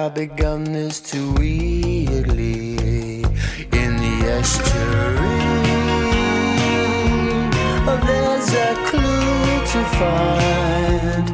I 0.06 0.10
begun 0.10 0.66
this 0.66 1.02
too 1.02 1.34
weirdly 1.34 2.76
in 2.76 3.98
the 4.04 4.16
estuary? 4.38 5.42
Oh, 7.90 7.98
there's 8.06 8.54
a 8.54 8.76
clue 8.86 9.66
to 9.72 9.82
find 9.98 11.28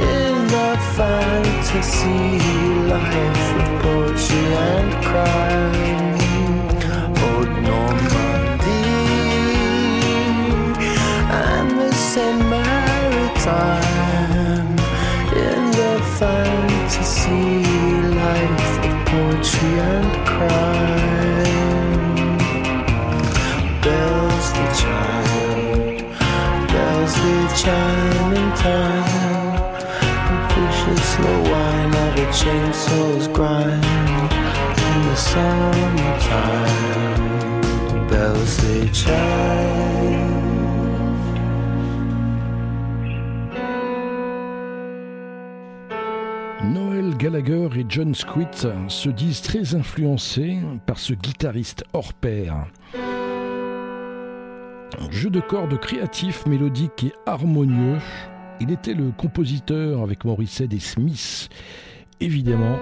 in 0.00 0.34
the 0.54 0.70
fantasy 0.96 2.40
life 2.88 3.46
of 3.60 3.68
poetry 3.82 4.46
and 4.72 4.90
crime. 5.04 6.16
Old 7.26 7.50
Normandy 7.62 8.88
and 11.28 11.68
the 11.78 11.92
Saint 11.92 12.40
Maritime 12.48 13.58
in 15.36 15.60
the 15.72 15.92
fantasy 16.18 17.63
poetry 19.34 19.78
and 19.80 20.26
crime. 20.26 21.42
Bells 23.82 24.52
that 24.52 24.72
chime, 24.80 25.98
bells 26.68 27.14
that 27.14 27.50
chime 27.62 28.32
in 28.40 28.50
time. 28.56 29.54
Vicious 30.50 31.04
slow 31.14 31.40
whine 31.50 31.94
of 31.94 32.12
a 32.16 32.26
chainsaw's 32.32 33.26
grind 33.28 33.84
in 34.88 34.98
the 35.08 35.16
summertime. 35.16 36.48
Bells 38.08 38.56
they 38.58 38.88
chime. 38.90 40.13
Et 47.36 47.84
John 47.88 48.14
Squitt 48.14 48.68
se 48.86 49.08
disent 49.08 49.42
très 49.42 49.74
influencés 49.74 50.58
par 50.86 51.00
ce 51.00 51.14
guitariste 51.14 51.82
hors 51.92 52.12
pair. 52.12 52.66
Jeu 55.10 55.30
de 55.30 55.40
cordes 55.40 55.76
créatif, 55.80 56.46
mélodique 56.46 57.02
et 57.02 57.12
harmonieux, 57.26 57.98
il 58.60 58.70
était 58.70 58.94
le 58.94 59.10
compositeur 59.10 60.02
avec 60.02 60.24
Morissette 60.24 60.72
et 60.72 60.78
Smith. 60.78 61.48
Évidemment, 62.20 62.78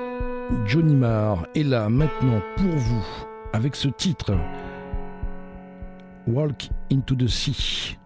Johnny 0.67 0.97
Marr 0.97 1.47
est 1.55 1.63
là 1.63 1.89
maintenant 1.89 2.43
pour 2.57 2.77
vous 2.77 3.07
avec 3.55 3.75
ce 3.75 3.89
titre 3.89 4.37
Walk 6.27 6.69
into 6.93 7.15
the 7.15 7.27
Sea. 7.27 7.97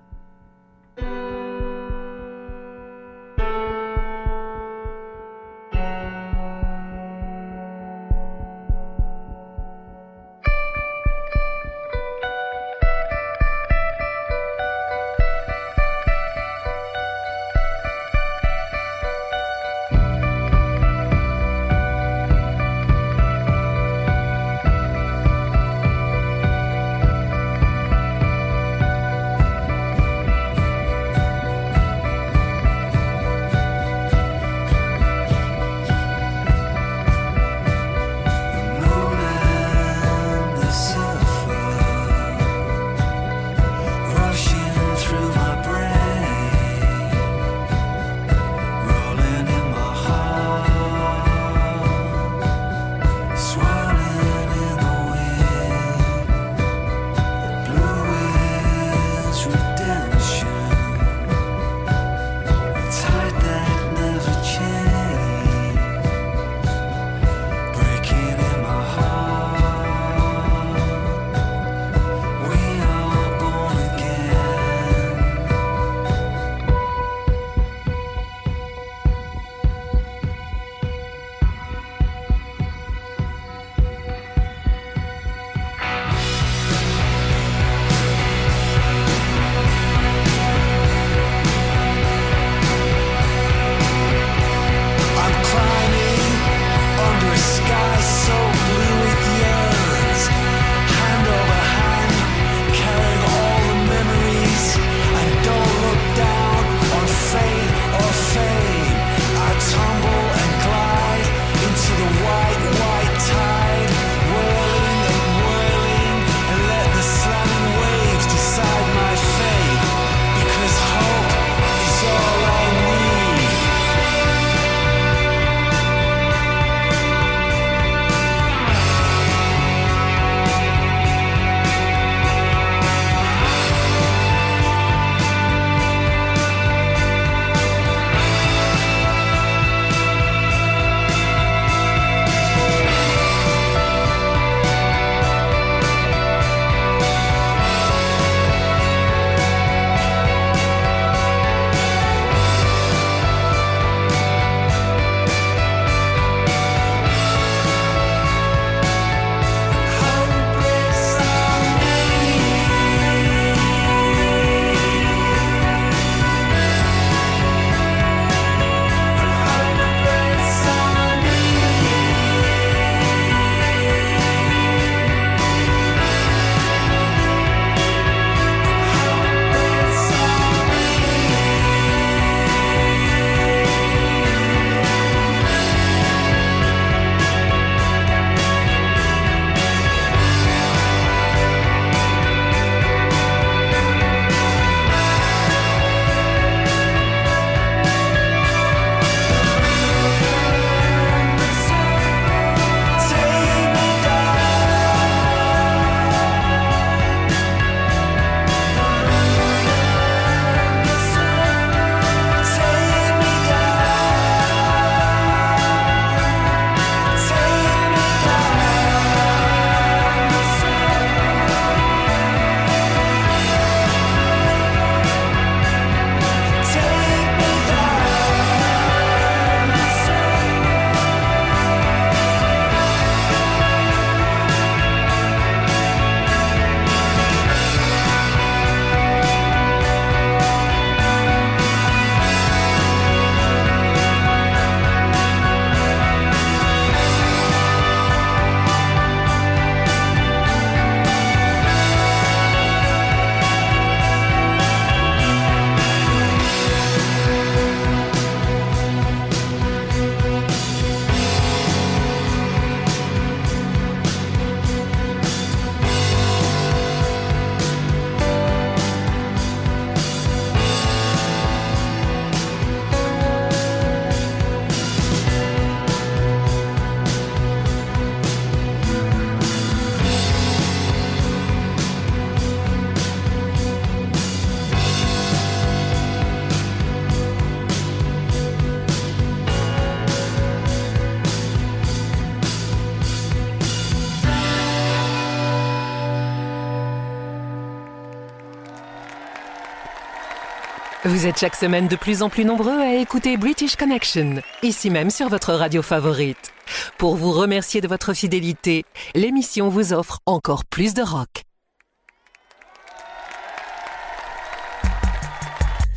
Vous 301.17 301.27
êtes 301.27 301.39
chaque 301.39 301.57
semaine 301.57 301.89
de 301.89 301.97
plus 301.97 302.21
en 302.21 302.29
plus 302.29 302.45
nombreux 302.45 302.79
à 302.79 302.97
écouter 302.97 303.39
British 303.39 303.75
Connection, 303.77 304.43
ici 304.63 304.91
même 304.91 305.09
sur 305.09 305.31
votre 305.31 305.55
radio 305.55 305.81
favorite. 305.81 306.53
Pour 306.99 307.17
vous 307.17 307.33
remercier 307.33 307.81
de 307.81 307.89
votre 307.89 308.13
fidélité, 308.13 308.85
l'émission 309.15 309.71
vous 309.71 309.95
offre 309.95 310.19
encore 310.27 310.67
plus 310.67 310.93
de 310.93 311.01
rock. 311.01 311.45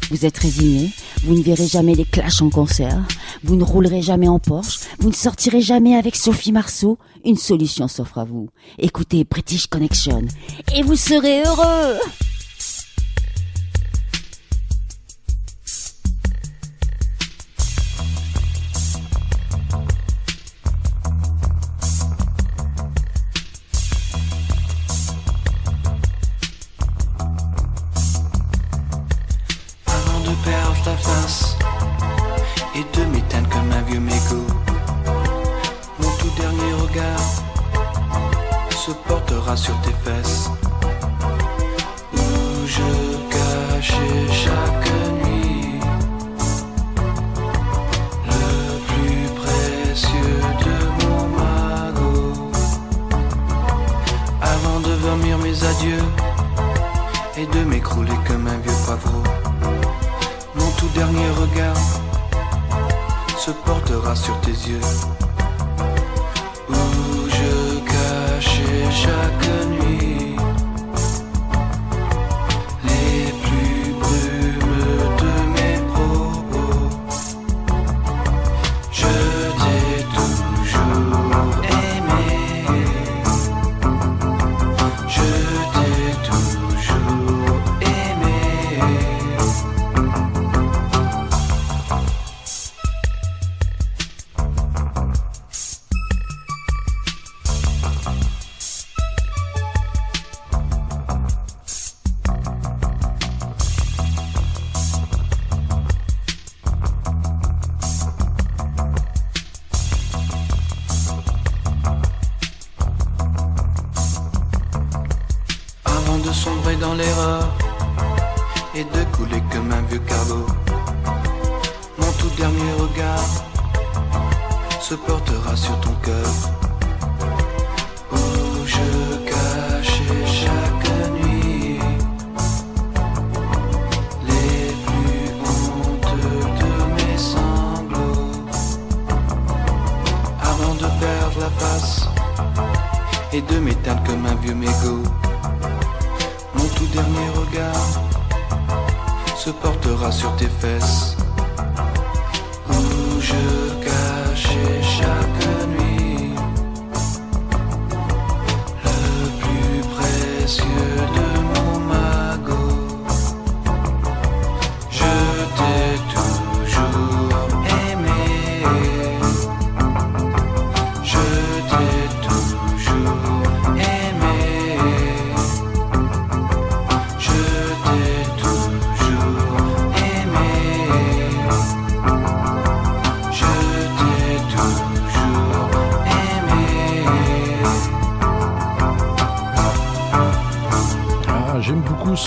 Vous 0.10 0.26
êtes 0.26 0.38
résigné, 0.38 0.92
vous 1.26 1.34
ne 1.34 1.44
verrez 1.44 1.68
jamais 1.68 1.96
les 1.96 2.06
Clash 2.06 2.42
en 2.42 2.50
concert, 2.50 3.06
vous 3.44 3.58
ne 3.58 3.64
roulerez 3.66 4.02
jamais 4.02 4.30
en 4.30 4.40
Porsche, 4.40 4.80
vous 5.00 5.10
ne 5.10 5.14
sortirez 5.14 5.60
jamais 5.60 5.98
avec 5.98 6.16
Sophie 6.16 6.54
Marceau. 6.54 6.98
Une 7.26 7.36
solution 7.36 7.90
s'offre 7.90 8.20
à 8.20 8.24
vous. 8.24 8.48
Écoutez 8.78 9.26
British 9.26 9.68
Connection 9.68 10.22
et 10.74 10.82
vous 10.82 10.96
serez 10.96 11.44
heureux. 11.44 12.00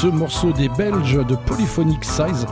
Ce 0.02 0.08
morceau 0.08 0.50
des 0.50 0.68
Belges 0.68 1.24
de 1.24 1.36
Polyphonic 1.36 2.04
Size. 2.04 2.44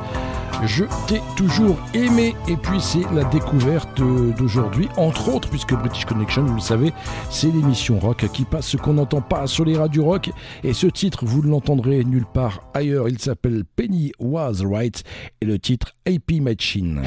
Je 0.64 0.84
t'ai 1.08 1.20
toujours 1.34 1.76
aimé 1.94 2.36
et 2.46 2.56
puis 2.56 2.80
c'est 2.80 3.02
la 3.12 3.24
découverte 3.24 4.00
d'aujourd'hui, 4.38 4.88
entre 4.96 5.34
autres, 5.34 5.50
puisque 5.50 5.74
British 5.74 6.04
Connection, 6.04 6.44
vous 6.44 6.54
le 6.54 6.60
savez, 6.60 6.92
c'est 7.28 7.48
l'émission 7.48 7.98
rock 7.98 8.24
qui 8.32 8.44
passe 8.44 8.68
ce 8.68 8.76
qu'on 8.76 8.92
n'entend 8.92 9.20
pas 9.20 9.48
sur 9.48 9.64
les 9.64 9.76
radios 9.76 10.04
rock. 10.04 10.30
Et 10.62 10.72
ce 10.72 10.86
titre, 10.86 11.24
vous 11.24 11.42
ne 11.42 11.50
l'entendrez 11.50 12.04
nulle 12.04 12.24
part 12.24 12.62
ailleurs. 12.72 13.08
Il 13.08 13.18
s'appelle 13.18 13.64
Penny 13.64 14.12
Was 14.20 14.62
Right 14.64 15.02
et 15.40 15.44
le 15.44 15.58
titre 15.58 15.96
AP 16.06 16.40
Machine. 16.40 17.02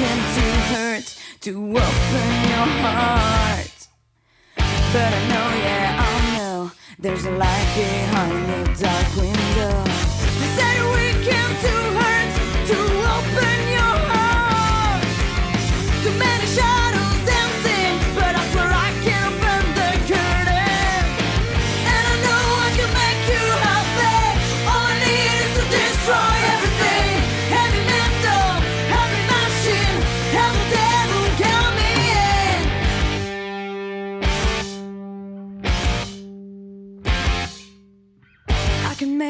Weekend 0.00 0.20
to 0.34 0.40
hurt, 0.72 1.16
to 1.40 1.50
open 1.50 2.30
your 2.48 2.68
heart. 2.82 3.88
But 4.56 5.12
I 5.12 5.28
know, 5.28 5.48
yeah, 5.62 5.96
I 5.98 6.38
know, 6.38 6.72
there's 6.98 7.24
a 7.26 7.30
light 7.32 7.68
behind 7.76 8.48
the 8.48 8.82
dark 8.82 9.16
window. 9.16 9.89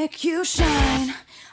Make 0.01 0.25
you 0.25 0.43
shine. 0.45 1.13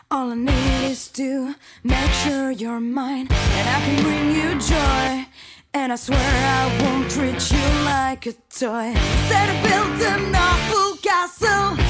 All 0.09 0.31
I 0.31 0.35
need 0.35 0.91
is 0.91 1.09
to 1.19 1.53
make 1.83 2.13
sure 2.23 2.49
you're 2.49 2.79
mine. 2.79 3.27
And 3.57 3.65
I 3.75 3.77
can 3.85 3.95
bring 4.05 4.27
you 4.37 4.49
joy 4.71 5.27
And 5.73 5.91
I 5.91 5.97
swear 5.97 6.31
I 6.59 6.63
won't 6.81 7.11
treat 7.11 7.41
you 7.51 7.67
like 7.93 8.25
a 8.25 8.33
toy. 8.59 8.87
Instead 8.95 9.47
of 9.53 9.57
build 9.67 10.01
an 10.13 10.35
awful 10.49 10.89
castle 11.07 11.86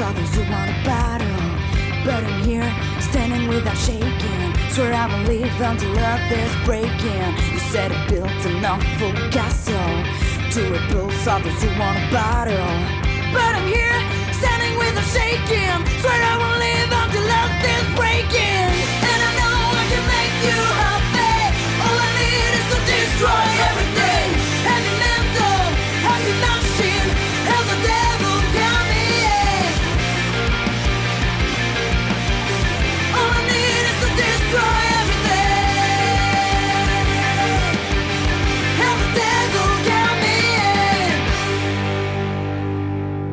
others 0.00 0.34
who 0.34 0.42
want 0.50 0.70
to 0.70 0.76
battle. 0.84 1.28
But 2.04 2.24
I'm 2.24 2.42
here, 2.42 2.66
standing 3.00 3.48
without 3.48 3.76
shaking. 3.76 4.48
Swear 4.70 4.92
I 4.92 5.06
won't 5.06 5.28
leave 5.28 5.60
until 5.60 5.92
love 5.94 6.20
is 6.32 6.54
breaking. 6.64 7.30
You 7.52 7.60
said 7.70 7.92
it 7.92 8.02
built 8.10 8.40
an 8.46 8.64
awful 8.64 9.12
castle 9.30 9.94
to 10.54 10.60
repulse 10.72 11.26
others 11.26 11.62
who 11.62 11.70
want 11.78 11.96
to 11.98 12.04
battle. 12.10 12.74
But 13.32 13.54
I'm 13.54 13.66
here, 13.70 13.98
standing 14.34 14.74
without 14.78 15.06
shaking. 15.14 15.78
Swear 16.02 16.18
I 16.32 16.34
won't 16.42 16.58
leave 16.58 16.90
until 16.90 17.24
love 17.30 17.54
is 17.62 17.86
breaking. 17.94 18.70
And 19.10 19.20
I 19.28 19.30
know 19.38 19.58
I 19.78 19.84
can 19.94 20.04
make 20.10 20.36
you 20.48 20.60
happy. 20.82 21.38
All 21.86 21.98
I 22.02 22.10
need 22.18 22.52
is 22.58 22.66
to 22.72 22.78
destroy 22.82 23.44
everything. 23.70 23.93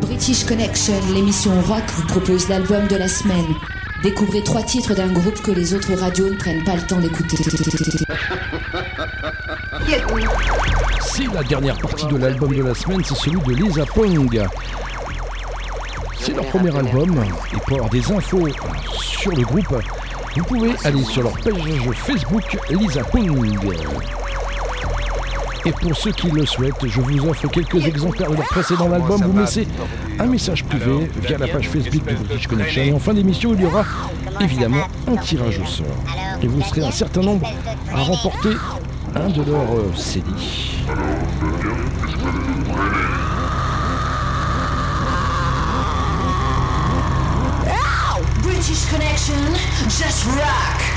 British 0.01 0.45
Connection, 0.45 0.93
l'émission 1.13 1.51
rock, 1.61 1.83
vous 1.95 2.05
propose 2.05 2.47
l'album 2.47 2.87
de 2.87 2.95
la 2.95 3.07
semaine. 3.07 3.55
Découvrez 4.03 4.43
trois 4.43 4.63
titres 4.63 4.93
d'un 4.93 5.11
groupe 5.11 5.41
que 5.41 5.51
les 5.51 5.73
autres 5.73 5.93
radios 5.95 6.29
ne 6.29 6.35
prennent 6.35 6.63
pas 6.63 6.75
le 6.75 6.81
temps 6.81 6.99
d'écouter. 6.99 7.37
Si 11.01 11.27
la 11.33 11.43
dernière 11.43 11.77
partie 11.77 12.05
de 12.05 12.17
l'album 12.17 12.53
de 12.55 12.63
la 12.63 12.73
semaine, 12.73 13.01
c'est 13.03 13.15
celui 13.15 13.41
de 13.41 13.51
Lisa 13.51 13.85
Pong. 13.85 14.41
C'est 16.19 16.33
leur 16.33 16.45
premier 16.47 16.75
album, 16.75 17.23
et 17.51 17.57
pour 17.57 17.73
avoir 17.73 17.89
des 17.89 18.11
infos 18.11 18.47
sur 18.99 19.31
le 19.31 19.43
groupe, 19.43 19.75
vous 20.35 20.43
pouvez 20.45 20.71
aller 20.83 21.03
sur 21.03 21.23
leur 21.23 21.33
page 21.33 21.91
Facebook 21.95 22.57
Lisa 22.69 23.03
Pong. 23.03 23.47
Et 25.65 25.71
pour 25.71 25.95
ceux 25.95 26.11
qui 26.11 26.31
le 26.31 26.45
souhaitent, 26.45 26.73
je 26.83 27.01
vous 27.01 27.29
offre 27.29 27.47
quelques 27.49 27.85
exemplaires 27.85 28.31
de 28.31 28.37
leur 28.37 28.47
précédent 28.47 28.91
album. 28.91 29.21
Vous 29.21 29.39
laissez 29.39 29.67
un 30.19 30.25
message 30.25 30.63
privé 30.63 31.09
via 31.21 31.37
la 31.37 31.47
page 31.47 31.69
Facebook 31.69 32.03
de 32.05 32.15
British 32.15 32.47
Connection. 32.47 32.83
Et 32.83 32.93
en 32.93 32.99
fin 32.99 33.13
d'émission, 33.13 33.53
il 33.53 33.61
y 33.61 33.65
aura 33.65 33.85
évidemment 34.39 34.87
un 35.07 35.17
tirage 35.17 35.59
au 35.59 35.65
sort. 35.65 35.85
Et 36.41 36.47
vous 36.47 36.61
serez 36.63 36.83
un 36.83 36.91
certain 36.91 37.21
nombre 37.21 37.47
à 37.93 38.01
remporter 38.01 38.55
un 39.15 39.29
de 39.29 39.43
leurs 39.43 39.75
euh, 39.75 39.93
CD. 39.95 40.31
Connection, 48.91 49.53
just 49.87 50.25
rock. 50.25 50.90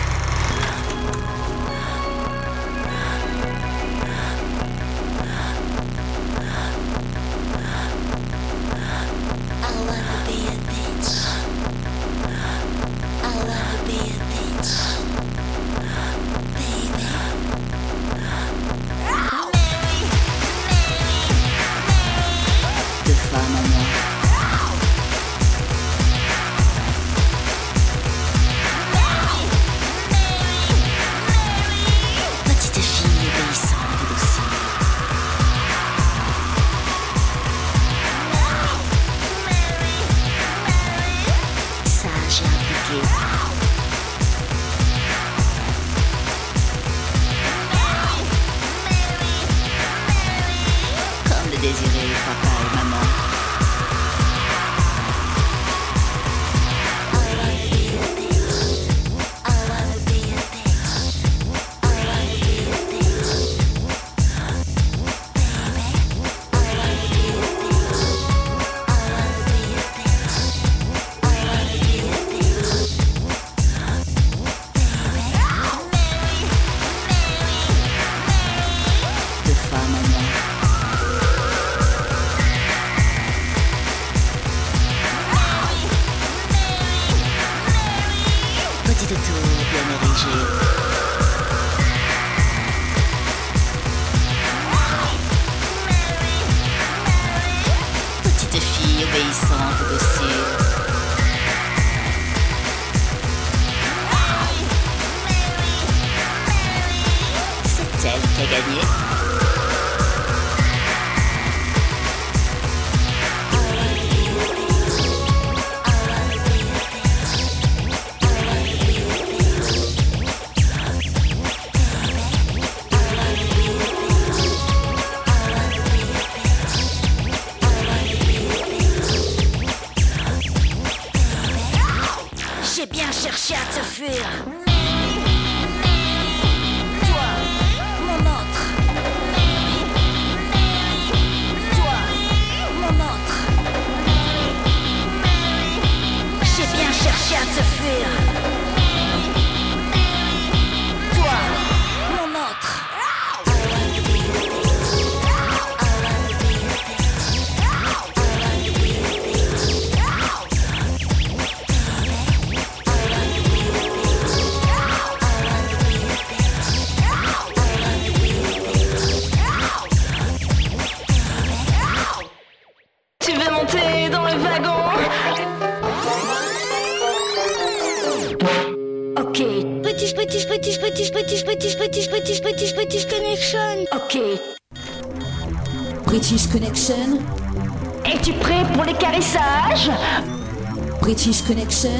Connection. 191.46 191.90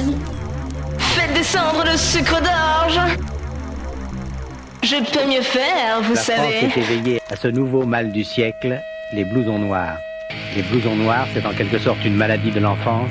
Faites 0.97 1.33
descendre 1.33 1.83
le 1.85 1.97
sucre 1.97 2.41
d'orge. 2.41 2.99
Je 4.83 4.95
peux 5.11 5.27
mieux 5.27 5.41
faire, 5.41 6.01
vous 6.01 6.13
La 6.13 6.21
France 6.21 6.37
savez. 6.37 6.65
est 6.65 6.77
éveillée 6.77 7.21
à 7.29 7.35
ce 7.35 7.47
nouveau 7.47 7.85
mal 7.85 8.11
du 8.11 8.23
siècle, 8.23 8.81
les 9.13 9.23
blousons 9.23 9.59
noirs. 9.59 9.97
Les 10.55 10.63
blousons 10.63 10.95
noirs, 10.95 11.27
c'est 11.33 11.45
en 11.45 11.53
quelque 11.53 11.77
sorte 11.79 12.03
une 12.05 12.15
maladie 12.15 12.51
de 12.51 12.59
l'enfance. 12.59 13.09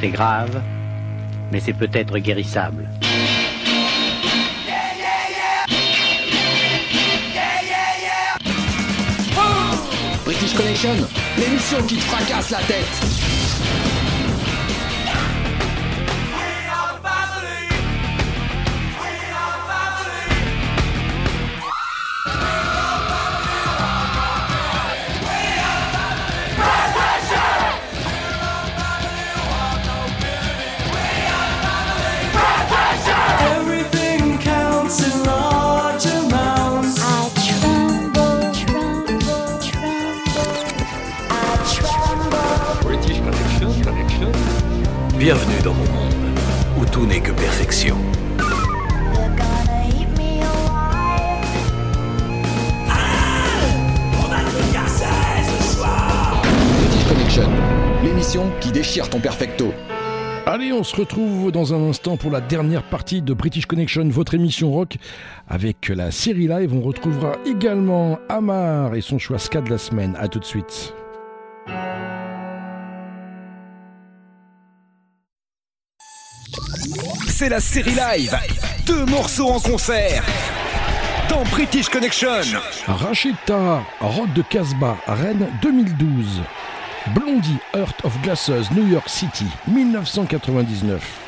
C'est 0.00 0.08
grave, 0.08 0.60
mais 1.52 1.60
c'est 1.60 1.72
peut-être 1.74 2.18
guérissable. 2.18 2.88
British 10.24 10.54
Connection, 10.54 10.90
l'émission 11.38 11.82
qui 11.86 11.96
te 11.96 12.02
fracasse 12.02 12.50
la 12.50 12.58
tête. 12.58 13.17
Qui 58.60 58.72
déchire 58.72 59.08
ton 59.08 59.20
perfecto. 59.20 59.72
Allez, 60.44 60.70
on 60.70 60.84
se 60.84 60.94
retrouve 60.94 61.50
dans 61.50 61.72
un 61.72 61.88
instant 61.88 62.18
pour 62.18 62.30
la 62.30 62.42
dernière 62.42 62.82
partie 62.82 63.22
de 63.22 63.32
British 63.32 63.64
Connection, 63.64 64.06
votre 64.10 64.34
émission 64.34 64.70
rock. 64.70 64.98
Avec 65.48 65.88
la 65.88 66.10
série 66.10 66.46
live, 66.46 66.74
on 66.74 66.82
retrouvera 66.82 67.36
également 67.46 68.18
Amar 68.28 68.94
et 68.94 69.00
son 69.00 69.18
choix 69.18 69.38
ska 69.38 69.62
de 69.62 69.70
la 69.70 69.78
semaine. 69.78 70.14
A 70.20 70.28
tout 70.28 70.40
de 70.40 70.44
suite. 70.44 70.92
C'est 77.28 77.48
la 77.48 77.60
série 77.60 77.94
live. 77.94 78.36
Deux 78.86 79.06
morceaux 79.06 79.48
en 79.48 79.60
concert. 79.60 80.22
Dans 81.30 81.44
British 81.44 81.88
Connection. 81.88 82.42
Rachita, 82.86 83.82
Rock 84.00 84.34
de 84.34 84.42
Casbah, 84.42 84.98
Rennes 85.06 85.48
2012. 85.62 86.42
Blondie, 87.14 87.60
Earth 87.74 88.04
of 88.04 88.20
Glasses, 88.22 88.70
New 88.70 88.86
York 88.86 89.08
City, 89.08 89.46
1999. 89.66 91.27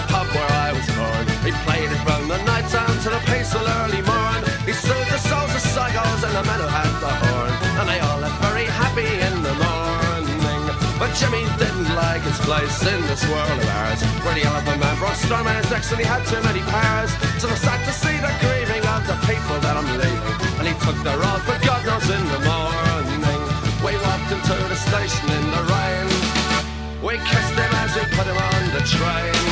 He 1.51 1.57
played 1.67 1.91
it 1.91 1.99
from 2.07 2.31
the 2.31 2.39
night 2.47 2.63
time 2.71 2.95
to 3.03 3.09
the 3.11 3.19
peaceful 3.27 3.67
early 3.83 3.99
morn. 4.07 4.39
He 4.63 4.71
soothed 4.71 5.11
the 5.11 5.19
souls 5.19 5.51
of 5.51 5.63
psychos 5.75 6.23
and 6.23 6.31
the 6.31 6.43
men 6.47 6.59
who 6.63 6.69
had 6.71 6.91
the 7.03 7.11
horn. 7.11 7.51
And 7.75 7.85
they 7.91 7.99
all 7.99 8.19
left 8.23 8.39
very 8.39 8.63
happy 8.63 9.11
in 9.27 9.35
the 9.43 9.51
morning. 9.59 10.63
But 10.95 11.11
Jimmy 11.19 11.43
didn't 11.59 11.91
like 11.91 12.23
his 12.23 12.39
place 12.47 12.79
in 12.87 13.01
this 13.11 13.27
world 13.27 13.51
of 13.51 13.67
ours. 13.83 13.99
Where 14.23 14.31
the 14.31 14.47
elephant 14.47 14.79
man 14.79 14.95
brought 14.95 15.19
storm 15.19 15.43
in 15.43 15.59
his 15.59 15.67
and 15.91 15.99
he 15.99 16.07
had 16.07 16.23
too 16.23 16.39
many 16.39 16.63
powers. 16.71 17.11
So 17.43 17.51
I 17.51 17.57
sad 17.59 17.83
to 17.83 17.91
see 17.91 18.15
the 18.15 18.31
grieving 18.39 18.85
of 18.87 19.03
the 19.11 19.17
people 19.27 19.59
that 19.59 19.75
I'm 19.75 19.91
leaving. 19.99 20.39
And 20.55 20.65
he 20.71 20.75
took 20.79 20.95
the 21.03 21.15
road 21.19 21.41
for 21.43 21.59
God 21.67 21.83
knows 21.83 22.07
in 22.07 22.23
the 22.31 22.41
morning. 22.47 23.27
We 23.83 23.91
walked 24.07 24.31
into 24.31 24.55
the 24.71 24.79
station 24.87 25.27
in 25.35 25.45
the 25.51 25.63
rain. 25.67 26.07
We 27.03 27.19
kissed 27.27 27.57
him 27.59 27.73
as 27.83 27.91
we 27.97 28.07
put 28.15 28.29
him 28.29 28.39
on 28.39 28.63
the 28.71 28.83
train. 28.87 29.50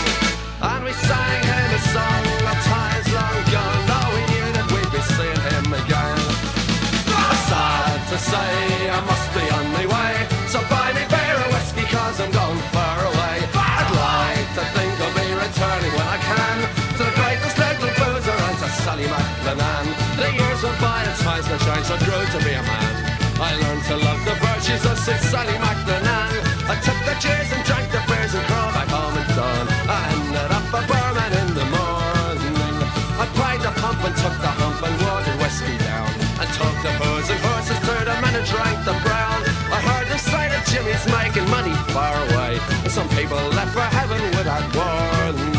I 21.90 21.98
grew 22.06 22.22
to 22.22 22.40
be 22.46 22.54
a 22.54 22.62
man. 22.62 22.94
I 23.42 23.58
learned 23.66 23.82
to 23.90 23.98
love 23.98 24.22
the 24.22 24.38
virtues 24.38 24.86
of 24.86 24.94
Sid 25.02 25.18
Sally 25.26 25.58
McLennan. 25.58 26.30
I 26.70 26.78
took 26.86 27.00
the 27.02 27.18
cheers 27.18 27.50
and 27.50 27.66
drank 27.66 27.90
the 27.90 27.98
beers 28.06 28.30
and 28.38 28.46
crawled 28.46 28.78
back 28.78 28.94
home 28.94 29.18
at 29.18 29.26
dawn. 29.34 29.66
I 29.90 30.06
ended 30.14 30.54
up 30.54 30.70
a 30.70 30.86
barman 30.86 31.34
in 31.34 31.50
the 31.58 31.66
morning. 31.66 32.78
I 33.18 33.26
pried 33.34 33.66
the 33.66 33.74
pump 33.82 34.06
and 34.06 34.14
took 34.22 34.38
the 34.38 34.54
hump 34.62 34.78
and 34.86 34.96
watered 35.02 35.42
whiskey 35.42 35.82
down. 35.82 36.14
I 36.38 36.46
took 36.54 36.78
the 36.86 36.94
booze 37.02 37.26
and 37.34 37.42
horses 37.42 37.82
to 37.82 37.96
the 38.06 38.16
men 38.22 38.38
and 38.38 38.46
drank 38.46 38.78
the 38.86 38.94
brown. 39.02 39.42
I 39.74 39.82
heard 39.82 40.14
the 40.14 40.22
say 40.22 40.46
that 40.46 40.70
Jimmy's 40.70 41.10
making 41.10 41.50
money 41.50 41.74
far 41.90 42.14
away. 42.30 42.62
And 42.86 42.94
some 42.94 43.10
people 43.18 43.42
left 43.58 43.74
for 43.74 43.90
heaven 43.90 44.22
without 44.38 44.62
warning. 44.78 45.58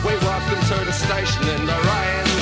We 0.00 0.16
walked 0.24 0.48
into 0.56 0.88
the 0.88 0.96
station 0.96 1.44
in 1.52 1.68
the 1.68 1.76
rain. 1.84 2.35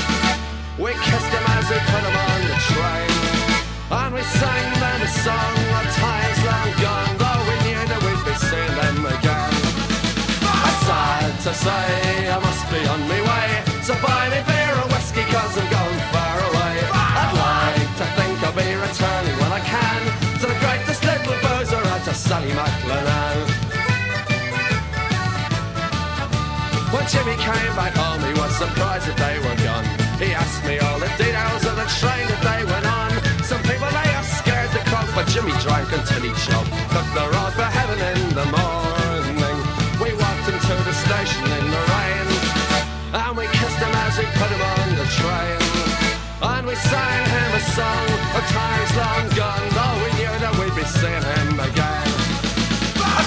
Say, 11.55 12.29
I 12.29 12.39
must 12.43 12.65
be 12.71 12.81
on 12.91 13.01
my 13.07 13.21
way. 13.23 13.49
So 13.87 13.95
buy 14.03 14.27
me 14.33 14.41
beer 14.43 14.75
or 14.75 14.89
whiskey, 14.91 15.25
cause 15.31 15.55
I'm 15.55 15.69
going 15.71 16.03
far 16.11 16.37
away. 16.51 16.75
I'd 16.91 17.35
like 17.39 17.91
to 18.01 18.07
think 18.19 18.35
I'll 18.43 18.57
be 18.59 18.71
returning 18.75 19.37
when 19.39 19.53
I 19.55 19.63
can 19.63 20.01
to 20.41 20.47
the 20.51 20.59
greatest 20.59 21.03
little 21.07 21.39
boozer 21.45 21.79
and 21.79 22.03
to 22.05 22.15
Sally 22.15 22.51
McLennan. 22.51 23.39
When 26.95 27.05
Jimmy 27.11 27.37
came 27.39 27.75
back 27.75 27.95
home, 27.95 28.23
he 28.23 28.35
was 28.39 28.53
surprised 28.57 29.07
that 29.07 29.19
they 29.19 29.37
were 29.43 29.59
gone. 29.67 29.87
He 30.19 30.31
asked 30.35 30.65
me 30.65 30.79
all 30.79 30.99
the 30.99 31.11
details 31.19 31.63
of 31.67 31.75
the 31.75 31.89
train 31.99 32.25
that 32.31 32.43
they 32.43 32.63
went 32.67 32.87
on. 32.87 33.11
Some 33.43 33.63
people 33.63 33.91
they 33.91 34.11
are 34.15 34.27
scared 34.39 34.71
to 34.75 34.81
croak, 34.91 35.09
but 35.15 35.27
Jimmy 35.27 35.55
drank 35.63 35.91
until 35.91 36.23
he 36.23 36.33
choked. 36.47 36.94
Song 47.75 48.07
of 48.39 48.45
times 48.55 48.91
long 48.95 49.27
gone, 49.35 49.67
though 49.75 49.97
we 50.03 50.11
knew 50.15 50.35
that 50.43 50.55
we'd 50.63 50.77
be 50.79 50.87
seeing 50.87 51.27
him 51.35 51.59
again. 51.59 52.07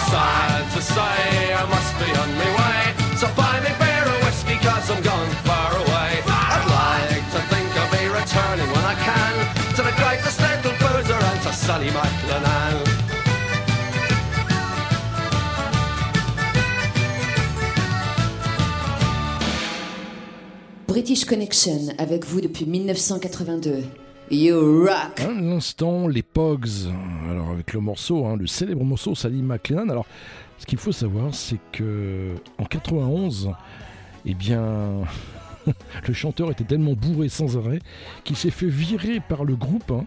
Sad 0.08 0.64
to 0.72 0.80
say, 0.80 1.52
I 1.52 1.64
must 1.68 1.92
be 2.00 2.08
on 2.16 2.30
my 2.40 2.50
way. 2.56 2.82
So 3.20 3.28
buy 3.36 3.60
me 3.60 3.76
beer 3.76 4.08
or 4.08 4.20
whiskey, 4.24 4.56
cause 4.64 4.88
I'm 4.88 5.04
going 5.04 5.34
far 5.44 5.76
away. 5.84 6.12
I'd 6.24 6.68
like 6.80 7.28
to 7.36 7.42
think 7.52 7.68
I'll 7.76 7.92
be 7.92 8.08
returning 8.08 8.70
when 8.72 8.86
I 8.88 8.96
can 9.08 9.34
to 9.76 9.82
the 9.84 9.96
greatest 10.00 10.40
little 10.40 10.76
boozer 10.80 11.20
and 11.30 11.40
to 11.44 11.52
Sally 11.52 11.92
McLennan. 11.92 12.78
British 20.88 21.26
Connection 21.26 21.94
avec 21.98 22.24
vous 22.24 22.40
depuis 22.40 22.66
1982. 22.66 24.07
You 24.30 24.86
rock! 24.86 25.22
Les 26.12 26.22
Pogs. 26.22 26.92
Alors, 27.30 27.50
avec 27.52 27.72
le 27.72 27.80
morceau, 27.80 28.26
hein, 28.26 28.36
le 28.36 28.46
célèbre 28.46 28.84
morceau 28.84 29.16
Sally 29.16 29.42
McLennan. 29.42 29.90
Alors, 29.90 30.06
ce 30.58 30.66
qu'il 30.66 30.78
faut 30.78 30.92
savoir, 30.92 31.34
c'est 31.34 31.60
que 31.72 32.36
en 32.58 32.66
91, 32.66 33.52
eh 34.26 34.34
bien, 34.34 35.04
le 36.08 36.14
chanteur 36.14 36.52
était 36.52 36.66
tellement 36.66 36.92
bourré 36.92 37.30
sans 37.30 37.58
arrêt 37.58 37.80
qu'il 38.26 38.36
s'est 38.36 38.52
fait 38.52 38.68
virer 38.68 39.22
par 39.22 39.46
le 39.46 39.56
groupe 39.56 39.92
hein, 39.92 40.04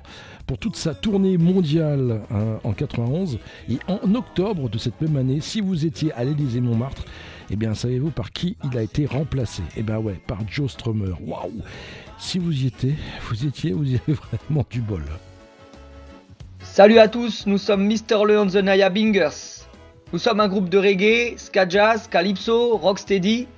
pour 0.47 0.59
toute 0.59 0.77
sa 0.77 0.93
tournée 0.95 1.39
mondiale 1.39 2.21
hein, 2.31 2.59
en 2.63 2.73
91. 2.73 3.39
Et 3.71 3.79
en 3.89 4.15
octobre 4.15 4.69
de 4.69 4.77
cette 4.77 5.01
même 5.01 5.17
année, 5.17 5.41
si 5.41 5.63
vous 5.63 5.87
étiez 5.87 6.13
à 6.13 6.25
l'Élysée 6.25 6.61
Montmartre, 6.61 7.07
eh 7.51 7.57
bien, 7.57 7.75
savez-vous 7.75 8.11
par 8.11 8.33
qui 8.33 8.59
il 8.71 8.77
a 8.77 8.83
été 8.83 9.07
remplacé? 9.07 9.63
Eh 9.79 9.83
bien, 9.83 9.99
ouais, 9.99 10.21
par 10.27 10.41
Joe 10.47 10.71
Strummer. 10.71 11.15
Waouh 11.23 11.63
Si 12.21 12.39
vous 12.39 12.53
y 12.53 12.67
étiez, 12.67 12.95
vous 13.29 13.47
étiez, 13.47 13.73
vous 13.73 13.91
y 13.91 13.97
avez 13.97 14.13
vraiment 14.13 14.65
du 14.71 14.81
bol. 14.81 15.03
Salut 16.63 16.99
à 16.99 17.09
tous, 17.09 17.47
nous 17.47 17.57
sommes 17.57 17.87
Mr. 17.87 18.25
Le 18.27 18.39
and 18.39 18.49
the 18.49 18.57
Naya 18.57 18.91
Bingers. 18.91 19.65
Nous 20.13 20.19
sommes 20.19 20.39
un 20.41 20.47
groupe 20.47 20.69
de 20.69 20.79
reggae, 20.79 21.39
ska 21.39 21.67
jazz, 21.67 22.09
calypso, 22.09 22.77
rocksteady. 22.77 23.49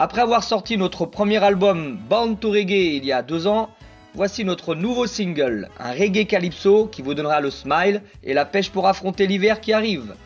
Après 0.00 0.22
avoir 0.22 0.42
sorti 0.42 0.76
notre 0.76 1.06
premier 1.06 1.42
album 1.42 1.96
Bound 2.10 2.40
to 2.40 2.50
Reggae 2.50 2.96
il 2.96 3.04
y 3.04 3.12
a 3.12 3.22
deux 3.22 3.46
ans, 3.46 3.70
voici 4.14 4.44
notre 4.44 4.74
nouveau 4.74 5.06
single, 5.06 5.68
un 5.78 5.92
reggae 5.92 6.26
calypso 6.26 6.86
qui 6.86 7.00
vous 7.00 7.14
donnera 7.14 7.40
le 7.40 7.50
smile 7.50 8.02
et 8.24 8.34
la 8.34 8.44
pêche 8.44 8.70
pour 8.70 8.88
affronter 8.88 9.28
l'hiver 9.28 9.60
qui 9.60 9.72
arrive. 9.72 10.16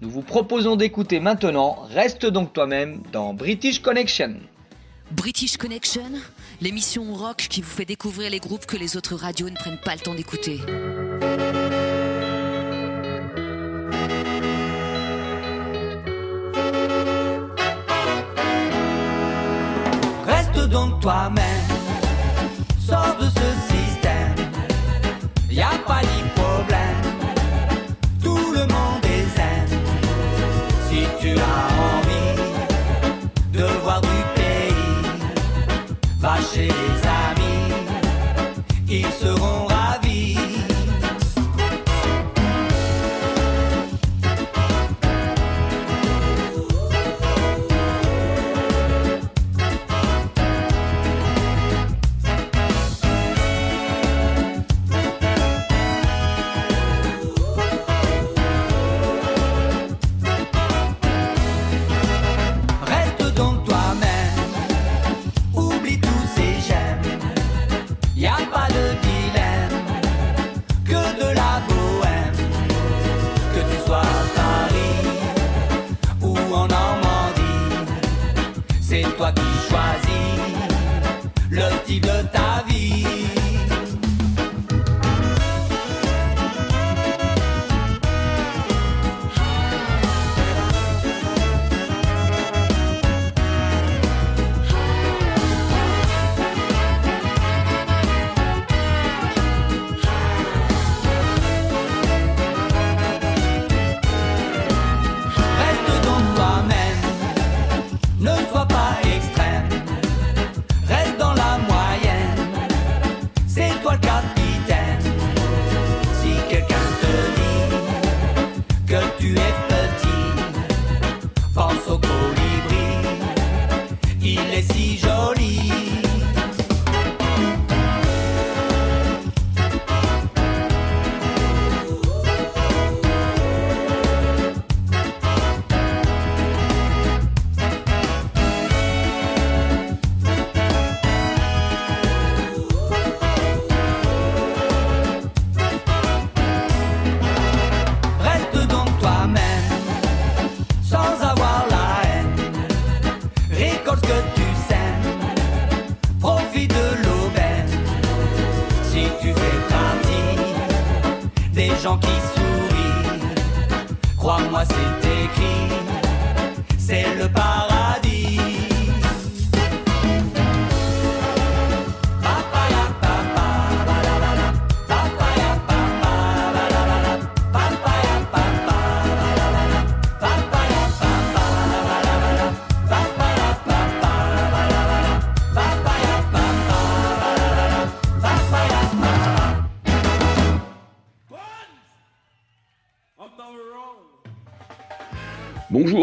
Nous 0.00 0.08
vous 0.08 0.22
proposons 0.22 0.76
d'écouter 0.76 1.18
maintenant 1.18 1.78
Reste 1.90 2.26
donc 2.26 2.52
toi-même 2.52 3.02
dans 3.12 3.34
British 3.34 3.82
Connection. 3.82 4.36
British 5.10 5.56
Connection, 5.56 6.12
l'émission 6.60 7.14
rock 7.14 7.46
qui 7.48 7.62
vous 7.62 7.70
fait 7.70 7.84
découvrir 7.84 8.30
les 8.30 8.40
groupes 8.40 8.66
que 8.66 8.76
les 8.76 8.96
autres 8.96 9.14
radios 9.14 9.48
ne 9.50 9.54
prennent 9.54 9.78
pas 9.78 9.94
le 9.94 10.00
temps 10.00 10.14
d'écouter. 10.14 10.60
Reste 20.26 20.68
donc 20.68 21.00
toi-même, 21.00 21.44
sors 22.84 23.16
de 23.18 23.26
ce 23.26 23.74
système, 23.74 24.34
y 25.50 25.60
a 25.60 25.70
pas 25.86 26.07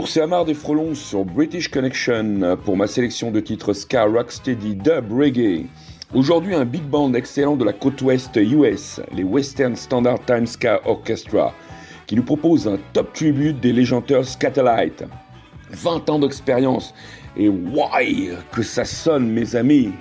Bonjour, 0.05 0.13
c'est 0.13 0.21
Amar 0.21 0.45
des 0.45 0.53
Frelons 0.53 0.93
sur 0.93 1.25
British 1.25 1.67
Connection 1.67 2.59
pour 2.63 2.77
ma 2.77 2.85
sélection 2.85 3.31
de 3.31 3.39
titres 3.39 3.73
ska, 3.73 4.03
rocksteady, 4.03 4.75
dub, 4.75 5.11
reggae. 5.11 5.65
Aujourd'hui, 6.13 6.53
un 6.53 6.63
big 6.63 6.83
band 6.83 7.15
excellent 7.15 7.55
de 7.55 7.65
la 7.65 7.73
côte 7.73 8.03
ouest 8.03 8.35
US, 8.35 9.01
les 9.11 9.23
Western 9.23 9.75
Standard 9.75 10.23
Time 10.27 10.45
Ska 10.45 10.79
Orchestra, 10.85 11.55
qui 12.05 12.15
nous 12.15 12.21
propose 12.21 12.67
un 12.67 12.77
top 12.93 13.13
tribute 13.13 13.59
des 13.59 13.73
légendaires 13.73 14.25
Scatterlight. 14.25 15.05
20 15.71 16.07
ans 16.11 16.19
d'expérience, 16.19 16.93
et 17.35 17.49
why 17.49 18.29
que 18.51 18.61
ça 18.61 18.85
sonne, 18.85 19.31
mes 19.31 19.55
amis! 19.55 19.91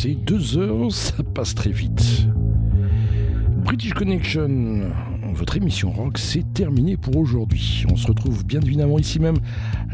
Sais, 0.00 0.14
deux 0.14 0.56
heures, 0.56 0.90
ça 0.90 1.22
passe 1.34 1.54
très 1.54 1.70
vite. 1.70 2.26
British 3.64 3.92
Connection, 3.92 4.90
votre 5.34 5.58
émission 5.58 5.90
rock, 5.90 6.16
c'est 6.16 6.54
terminé 6.54 6.96
pour 6.96 7.16
aujourd'hui. 7.18 7.84
On 7.90 7.96
se 7.96 8.06
retrouve 8.06 8.44
bien 8.46 8.60
évidemment 8.60 8.98
ici 8.98 9.18
même 9.18 9.36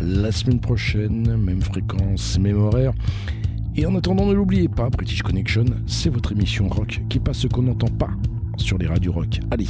la 0.01 0.31
semaine 0.31 0.61
prochaine, 0.61 1.37
même 1.37 1.61
fréquence, 1.61 2.39
même 2.39 2.57
horaire. 2.57 2.93
Et 3.75 3.85
en 3.85 3.97
attendant, 3.97 4.27
ne 4.27 4.33
l'oubliez 4.33 4.69
pas, 4.69 4.91
British 4.91 5.23
Connection, 5.23 5.65
c'est 5.87 6.11
votre 6.11 6.31
émission 6.31 6.69
rock 6.69 7.03
qui 7.09 7.19
passe 7.19 7.39
ce 7.39 7.49
qu'on 7.49 7.63
n'entend 7.63 7.89
pas 7.89 8.11
sur 8.59 8.79
les 8.79 8.87
radios 8.87 9.13
rock. 9.13 9.41
Allez, 9.51 9.67